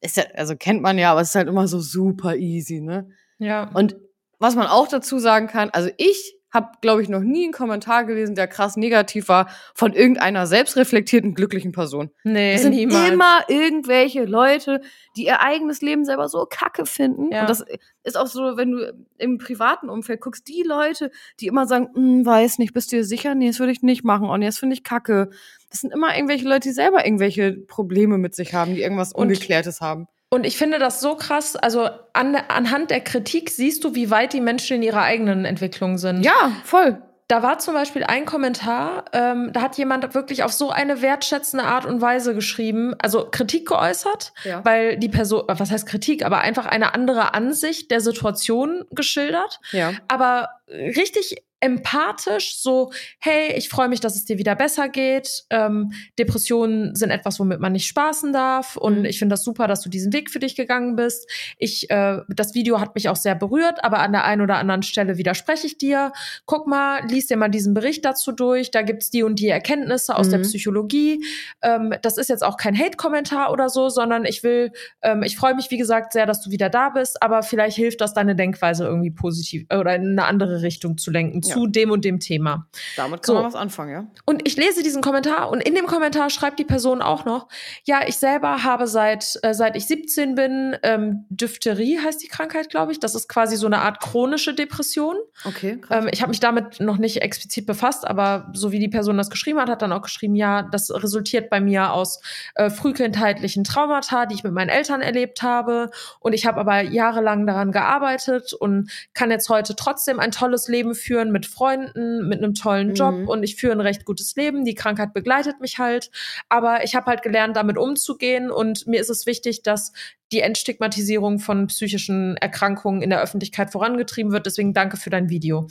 [0.00, 3.08] ist ja, also kennt man ja, aber es ist halt immer so super easy, ne?
[3.38, 3.70] ja.
[3.72, 3.96] Und
[4.38, 8.04] was man auch dazu sagen kann, also ich habe, glaube ich, noch nie einen Kommentar
[8.04, 12.10] gelesen, der krass negativ war von irgendeiner selbstreflektierten, glücklichen Person.
[12.22, 13.10] nee, Es sind niemals.
[13.10, 14.80] immer irgendwelche Leute,
[15.16, 17.30] die ihr eigenes Leben selber so kacke finden.
[17.32, 17.42] Ja.
[17.42, 17.64] Und das
[18.04, 22.24] ist auch so, wenn du im privaten Umfeld guckst, die Leute, die immer sagen, "Hm,
[22.24, 23.34] weiß nicht, bist du dir sicher?
[23.34, 24.28] Nee, das würde ich nicht machen.
[24.30, 25.30] Oh nee, das finde ich kacke.
[25.70, 29.22] Das sind immer irgendwelche Leute, die selber irgendwelche Probleme mit sich haben, die irgendwas Und-
[29.26, 30.06] Ungeklärtes haben.
[30.34, 34.32] Und ich finde das so krass, also an, anhand der Kritik siehst du, wie weit
[34.32, 36.24] die Menschen in ihrer eigenen Entwicklung sind.
[36.24, 37.00] Ja, voll.
[37.28, 41.64] Da war zum Beispiel ein Kommentar, ähm, da hat jemand wirklich auf so eine wertschätzende
[41.64, 44.62] Art und Weise geschrieben, also Kritik geäußert, Ja.
[44.64, 49.92] weil die Person, was heißt Kritik, aber einfach eine andere Ansicht der Situation geschildert, Ja.
[50.08, 55.44] aber richtig empathisch, so, hey, ich freue mich, dass es dir wieder besser geht.
[55.48, 58.76] Ähm, Depressionen sind etwas, womit man nicht spaßen darf.
[58.76, 59.04] Und Mhm.
[59.06, 61.26] ich finde das super, dass du diesen Weg für dich gegangen bist.
[61.56, 64.82] Ich, äh, das Video hat mich auch sehr berührt, aber an der einen oder anderen
[64.82, 66.12] Stelle widerspreche ich dir.
[66.44, 68.70] Guck mal, lies dir mal diesen Bericht dazu durch.
[68.70, 70.42] Da gibt's die und die Erkenntnisse aus der Mhm.
[70.42, 71.24] Psychologie.
[71.62, 75.54] Ähm, das ist jetzt auch kein Hate-Kommentar oder so, sondern ich will, ähm, ich freue
[75.54, 78.84] mich, wie gesagt, sehr, dass du wieder da bist, aber vielleicht hilft das, deine Denkweise
[78.84, 81.54] irgendwie positiv äh, oder in eine andere Richtung zu lenken Ja.
[81.54, 82.66] zu dem und dem Thema.
[82.96, 83.34] Damit kann So.
[83.34, 84.06] man was anfangen, ja?
[84.24, 87.48] Und ich lese diesen Kommentar und in dem Kommentar schreibt die Person auch noch,
[87.84, 92.70] ja, ich selber habe seit, äh, seit ich 17 bin, ähm, Diphtherie heißt die Krankheit,
[92.70, 93.00] glaube ich.
[93.00, 95.16] Das ist quasi so eine Art chronische Depression.
[95.44, 95.80] Okay.
[95.90, 99.30] Ähm, ich habe mich damit noch nicht explizit befasst, aber so wie die Person das
[99.30, 102.20] geschrieben hat, hat dann auch geschrieben, ja, das resultiert bei mir aus
[102.54, 105.90] äh, frühkindheitlichen Traumata, die ich mit meinen Eltern erlebt habe.
[106.20, 110.94] Und ich habe aber jahrelang daran gearbeitet und kann jetzt heute trotzdem ein tolles Leben
[110.94, 113.28] führen mit Freunden, mit einem tollen Job Mhm.
[113.28, 114.64] und ich führe ein recht gutes Leben.
[114.64, 116.10] Die Krankheit begleitet mich halt,
[116.50, 119.92] aber ich habe halt gelernt, damit umzugehen und mir ist es wichtig, dass
[120.32, 124.46] die Entstigmatisierung von psychischen Erkrankungen in der Öffentlichkeit vorangetrieben wird.
[124.46, 125.68] Deswegen danke für dein Video.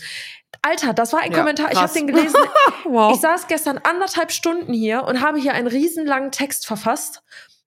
[0.62, 1.68] Alter, das war ein Ja, Kommentar.
[1.72, 1.94] Ich habe krass.
[1.94, 2.36] den gelesen.
[2.86, 3.14] wow.
[3.14, 7.22] Ich saß gestern anderthalb Stunden hier und habe hier einen riesenlangen Text verfasst,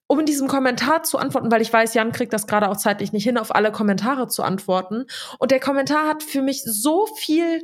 [0.06, 3.12] um in diesem Kommentar zu antworten, weil ich weiß, Jan kriegt das gerade auch zeitlich
[3.12, 5.06] nicht hin, auf alle Kommentare zu antworten.
[5.38, 7.62] Und der Kommentar hat für mich so viel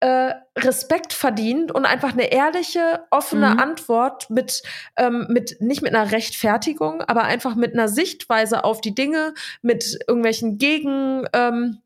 [0.00, 3.58] äh, Respekt verdient und einfach eine ehrliche, offene Mhm.
[3.58, 4.62] Antwort mit,
[4.96, 9.98] ähm, mit, nicht mit einer Rechtfertigung, aber einfach mit einer Sichtweise auf die Dinge, mit
[10.08, 11.82] irgendwelchen Gegen, ähm,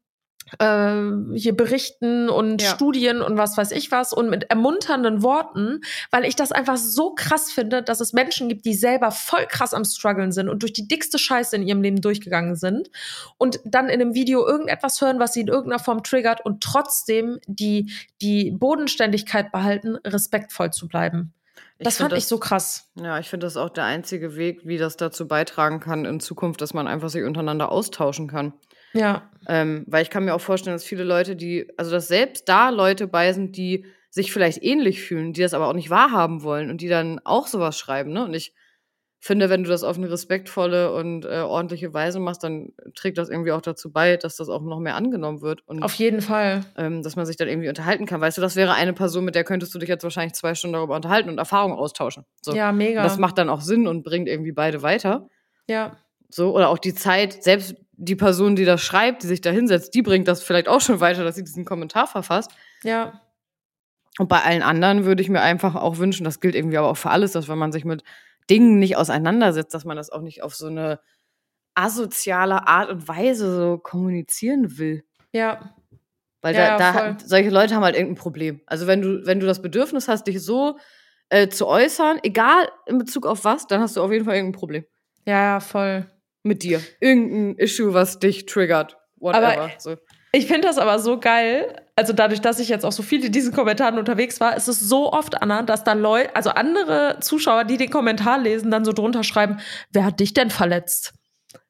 [0.58, 2.70] äh, hier berichten und Ja.
[2.70, 5.80] Studien und was weiß ich was und mit ermunternden Worten,
[6.10, 9.74] weil ich das einfach so krass finde, dass es Menschen gibt, die selber voll krass
[9.74, 12.90] am struggeln sind und durch die dickste Scheiße in ihrem Leben durchgegangen sind
[13.38, 17.38] und dann in einem Video irgendetwas hören, was sie in irgendeiner Form triggert und trotzdem
[17.46, 21.32] die, die Bodenständigkeit behalten, respektvoll zu bleiben.
[21.78, 22.90] Das find fand ich so krass.
[22.94, 26.60] Ja, ich finde das auch der einzige Weg, wie das dazu beitragen kann in Zukunft,
[26.60, 28.52] dass man einfach sich untereinander austauschen kann.
[28.94, 32.48] Ja, Ähm, weil ich kann mir auch vorstellen, dass viele Leute, die, also dass selbst
[32.48, 36.42] da Leute bei sind, die sich vielleicht ähnlich fühlen, die das aber auch nicht wahrhaben
[36.42, 38.24] wollen und die dann auch sowas schreiben, ne?
[38.24, 38.54] Und ich
[39.20, 43.30] finde, wenn du das auf eine respektvolle und äh, ordentliche Weise machst, dann trägt das
[43.30, 46.62] irgendwie auch dazu bei, dass das auch noch mehr angenommen wird und auf jeden Fall.
[46.76, 48.20] ähm, dass man sich dann irgendwie unterhalten kann.
[48.20, 50.74] Weißt du, das wäre eine Person, mit der könntest du dich jetzt wahrscheinlich zwei Stunden
[50.74, 52.24] darüber unterhalten und Erfahrungen austauschen.
[52.42, 52.54] So.
[52.54, 53.00] Ja, mega.
[53.00, 55.28] Und das macht dann auch Sinn und bringt irgendwie beide weiter.
[55.68, 55.96] ja,
[56.28, 59.94] So, oder auch die Zeit, selbst die Person, die das schreibt, die sich da hinsetzt,
[59.94, 62.50] die bringt das vielleicht auch schon weiter, dass sie diesen Kommentar verfasst.
[62.82, 63.20] ja,
[64.18, 66.96] Und bei allen anderen würde ich mir einfach auch wünschen, das gilt irgendwie aber auch
[66.96, 68.02] für alles, dass wenn man sich mit
[68.50, 71.00] Dingen nicht auseinandersetzt, dass man das auch nicht auf so eine
[71.74, 75.04] asoziale Art und Weise so kommunizieren will.
[75.32, 75.74] ja,
[76.42, 78.60] Weil Ja, da, da solche Leute haben halt irgendein Problem.
[78.66, 80.78] Also wenn du, wenn du das Bedürfnis hast, dich so
[81.30, 84.58] äh, zu äußern, egal in Bezug auf was, dann hast du auf jeden Fall irgendein
[84.58, 84.84] Problem
[85.26, 86.06] ja, ja, voll.
[86.44, 86.80] Mit dir.
[87.00, 88.96] Irgendein Issue, was dich triggert.
[89.16, 89.46] Whatever.
[89.52, 89.96] Aber- so.
[90.32, 91.80] Ich finde das aber so geil.
[91.94, 94.80] Also dadurch, dass ich jetzt auch so viel in diesen Kommentaren unterwegs war, ist es
[94.80, 98.92] so oft, Anna, dass dann Leute, also andere Zuschauer, die den Kommentar lesen, dann so
[98.92, 99.60] drunter schreiben,
[99.92, 101.14] wer hat dich denn verletzt?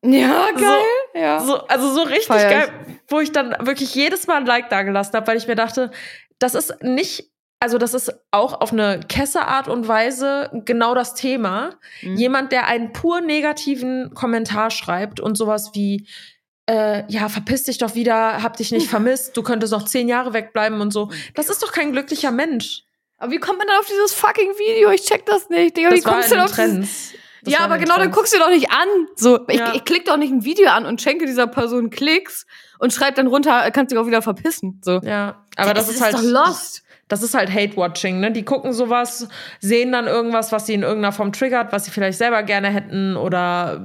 [0.03, 0.81] Ja, geil.
[1.14, 1.41] ja.
[1.41, 2.68] So, also so richtig Feier geil,
[3.09, 5.91] wo ich dann wirklich jedes Mal ein Like da gelassen habe, weil ich mir dachte,
[6.39, 7.31] das ist nicht,
[7.65, 11.71] also das ist auch auf eine Kesserart und Weise genau das Thema.
[12.03, 12.17] Mhm.
[12.17, 16.07] Jemand, der einen pur negativen Kommentar schreibt und sowas wie,
[16.69, 20.35] äh, ja, verpiss dich doch wieder, hab dich nicht vermisst, du könntest noch zehn Jahre
[20.35, 21.11] wegbleiben und so.
[21.35, 22.83] Das ist doch kein glücklicher Mensch.
[23.17, 24.91] Aber wie kommt man dann auf dieses fucking Video?
[24.91, 25.75] Ich check das nicht.
[25.79, 27.15] Digga, wie Das war kommst du den denn auf dieses Trends.
[27.45, 28.17] Das ja, aber genau, dann Trends.
[28.17, 28.89] guckst du doch nicht an.
[29.17, 29.75] So, ich, Ja.
[29.75, 32.45] ich klick doch nicht ein Video an und schenke dieser Person Klicks
[32.79, 34.83] und schreib dann runter, kannst dich auch wieder verpissen.
[34.85, 35.01] So.
[35.03, 36.84] Ja, aber das, ist halt doch lost.
[37.09, 38.32] Das ist halt Hate-Watching, ne?
[38.32, 39.28] Die gucken sowas,
[39.61, 43.16] sehen dann irgendwas, was sie in irgendeiner Form triggert, was sie vielleicht selber gerne hätten
[43.16, 43.84] oder,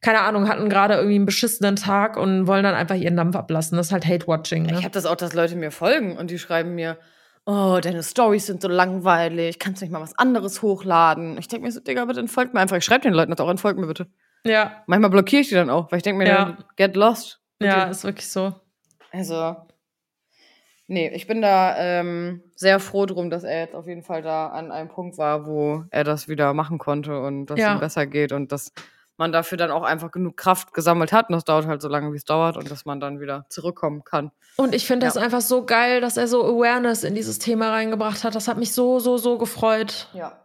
[0.00, 3.76] keine Ahnung, hatten gerade irgendwie einen beschissenen Tag und wollen dann einfach ihren Dampf ablassen.
[3.76, 4.72] Das ist halt Hate-Watching, ne?
[4.78, 6.96] Ich habe das auch, dass Leute mir folgen und die schreiben mir,
[7.46, 11.36] oh, deine Stories sind so langweilig, kannst du nicht mal was anderes hochladen?
[11.36, 12.78] Ich denke mir so, Digga, bitte entfolgt mir einfach.
[12.78, 14.06] Ich schreibe den Leuten das auch, entfolgt mir bitte.
[14.46, 16.56] Ja, Manchmal blockiere ich die dann auch, weil ich denke mir, Ja.
[16.76, 17.40] get lost.
[17.60, 17.90] ja, Bitte.
[17.90, 18.54] ist wirklich so.
[19.12, 19.56] Also,
[20.86, 24.48] nee, ich bin da ähm, sehr froh drum, dass er jetzt auf jeden Fall da
[24.48, 27.74] an einem Punkt war, wo er das wieder machen konnte und dass es Ja.
[27.74, 28.72] ihm besser geht und dass
[29.16, 32.12] man dafür dann auch einfach genug Kraft gesammelt hat und das dauert halt so lange,
[32.12, 34.32] wie es dauert und dass man dann wieder zurückkommen kann.
[34.56, 35.22] Und ich finde das Ja.
[35.22, 38.34] einfach so geil, dass er so Awareness in dieses Thema reingebracht hat.
[38.34, 40.08] Das hat mich so, so, so gefreut.
[40.14, 40.43] Ja, das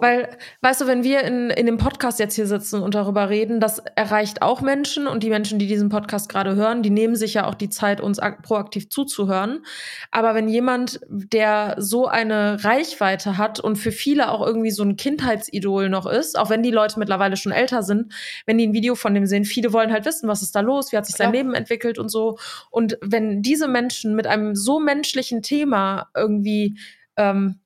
[0.00, 3.60] Weil, weißt du, wenn wir in, in dem Podcast jetzt hier sitzen und darüber reden,
[3.60, 7.34] das erreicht auch Menschen und die Menschen, die diesen Podcast gerade hören, die nehmen sich
[7.34, 9.64] ja auch die Zeit, uns ak- proaktiv zuzuhören.
[10.10, 14.96] Aber wenn jemand, der so eine Reichweite hat und für viele auch irgendwie so ein
[14.96, 18.12] Kindheitsidol noch ist, auch wenn die Leute mittlerweile schon älter sind,
[18.46, 20.92] wenn die ein Video von dem sehen, viele wollen halt wissen, was ist da los,
[20.92, 21.42] wie hat sich sein Klar.
[21.42, 22.38] Leben entwickelt und so.
[22.70, 26.78] Und wenn diese Menschen mit einem so menschlichen Thema irgendwie
[27.16, 27.60] ähm,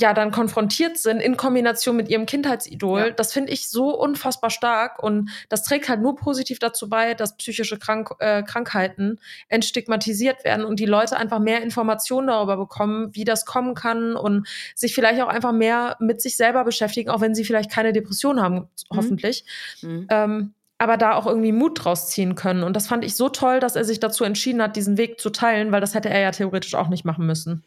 [0.00, 3.10] ja dann konfrontiert sind in Kombination mit ihrem Kindheitsidol, Ja.
[3.10, 7.36] das finde ich so unfassbar stark und das trägt halt nur positiv dazu bei, dass
[7.36, 9.18] psychische Krank äh, Krankheiten
[9.48, 14.46] entstigmatisiert werden und die Leute einfach mehr Informationen darüber bekommen, wie das kommen kann und
[14.74, 18.40] sich vielleicht auch einfach mehr mit sich selber beschäftigen, auch wenn sie vielleicht keine Depression
[18.40, 19.44] haben, hoffentlich
[19.82, 20.06] Mhm.
[20.10, 22.62] ähm, aber da auch irgendwie Mut draus ziehen können.
[22.62, 25.30] Und das fand ich so toll, dass er sich dazu entschieden hat, diesen Weg zu
[25.30, 27.64] teilen, weil das hätte er ja theoretisch auch nicht machen müssen.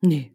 [0.00, 0.32] Nee.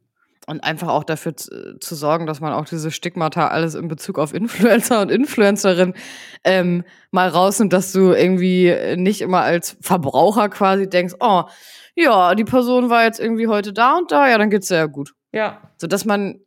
[0.47, 4.19] Und einfach auch dafür zu, zu sorgen, dass man auch diese Stigmata alles in Bezug
[4.19, 5.95] auf Influencer und Influencerinnen
[6.43, 11.43] ähm, mal rausnimmt, dass du irgendwie nicht immer als Verbraucher quasi denkst, oh,
[11.95, 15.13] ja, die Person war jetzt irgendwie heute da und da, ja, dann geht's sehr gut.
[15.31, 16.39] Ja, So dass man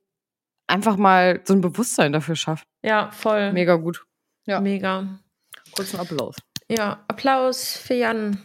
[0.69, 2.67] einfach mal so ein Bewusstsein dafür schafft.
[2.83, 3.53] ja, voll.
[3.53, 4.05] Mega gut.
[4.47, 4.61] Ja.
[4.61, 5.19] Mega.
[5.73, 6.37] Kurzen Applaus.
[6.71, 8.43] Ja, Applaus für Jan.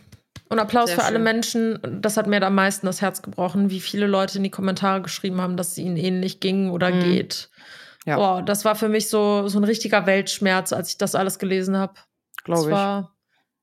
[0.53, 1.23] Und Applaus Sehr für alle schön.
[1.23, 1.79] Menschen.
[2.01, 5.41] Das hat mir am meisten das Herz gebrochen, wie viele Leute in die Kommentare geschrieben
[5.41, 6.99] haben, dass es ihnen ähnlich ging oder Mhm.
[7.01, 7.49] geht.
[8.05, 8.15] Ja.
[8.17, 11.77] Boah, das war für mich so, so ein richtiger Weltschmerz, als ich das alles gelesen
[11.77, 11.93] habe.
[12.43, 12.71] Glaube ich.
[12.75, 13.15] war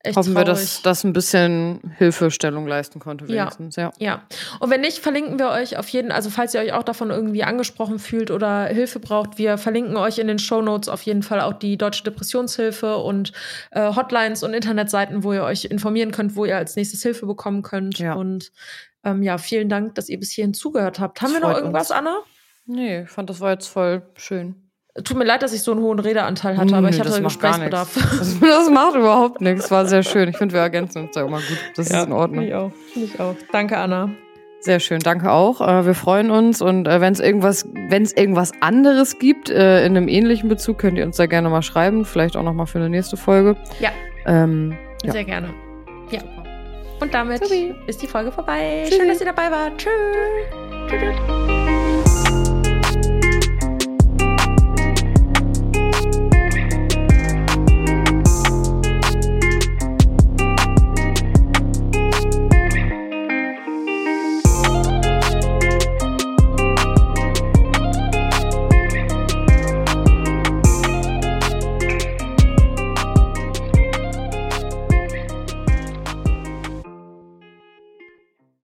[0.02, 0.60] Echt Hoffen wir, traurig.
[0.60, 3.42] dass das ein bisschen Hilfestellung leisten konnte, Ja.
[3.42, 3.76] wenigstens.
[3.76, 3.92] Ja.
[3.98, 4.22] Ja,
[4.58, 7.44] und wenn nicht, verlinken wir euch auf jeden, also falls ihr euch auch davon irgendwie
[7.44, 11.42] angesprochen fühlt oder Hilfe braucht, wir verlinken euch in den Show Notes auf jeden Fall
[11.42, 13.32] auch die Deutsche Depressionshilfe und
[13.72, 17.60] äh, Hotlines und Internetseiten, wo ihr euch informieren könnt, wo ihr als nächstes Hilfe bekommen
[17.60, 17.98] könnt.
[17.98, 18.14] Ja.
[18.14, 18.52] Und
[19.04, 21.20] ähm, ja, vielen Dank, dass ihr bis hierhin zugehört habt.
[21.20, 21.98] Haben Das wir noch irgendwas, uns.
[21.98, 22.16] Anna?
[22.64, 24.69] Nee, ich fand, das war jetzt voll schön.
[25.04, 27.94] Tut mir leid, dass ich so einen hohen Redeanteil hatte, aber ich hatte das Gesprächsbedarf.
[27.94, 29.70] Das, das macht überhaupt nichts.
[29.70, 30.28] War sehr schön.
[30.28, 31.58] Ich finde, wir ergänzen uns da immer gut.
[31.76, 32.44] Das ist in Ordnung.
[32.44, 32.72] ich auch.
[32.96, 33.36] Ich auch.
[33.52, 34.10] Danke, Anna.
[34.60, 35.60] Sehr schön, danke auch.
[35.60, 39.86] Äh, wir freuen uns und äh, wenn es irgendwas, wenn es irgendwas anderes gibt äh,
[39.86, 42.04] in einem ähnlichen Bezug, könnt ihr uns da gerne mal schreiben.
[42.04, 43.56] Vielleicht auch noch mal für eine nächste Folge.
[43.78, 43.90] Ja.
[44.26, 45.12] Ähm, ja.
[45.12, 45.54] Sehr gerne.
[46.10, 46.20] Ja.
[47.00, 47.74] Und damit Supi.
[47.86, 48.84] ist die Folge vorbei.
[48.86, 48.98] Tschüss.
[48.98, 49.78] Schön, dass ihr dabei wart.
[49.78, 49.90] Tschüss.
[50.90, 51.79] Tschüss.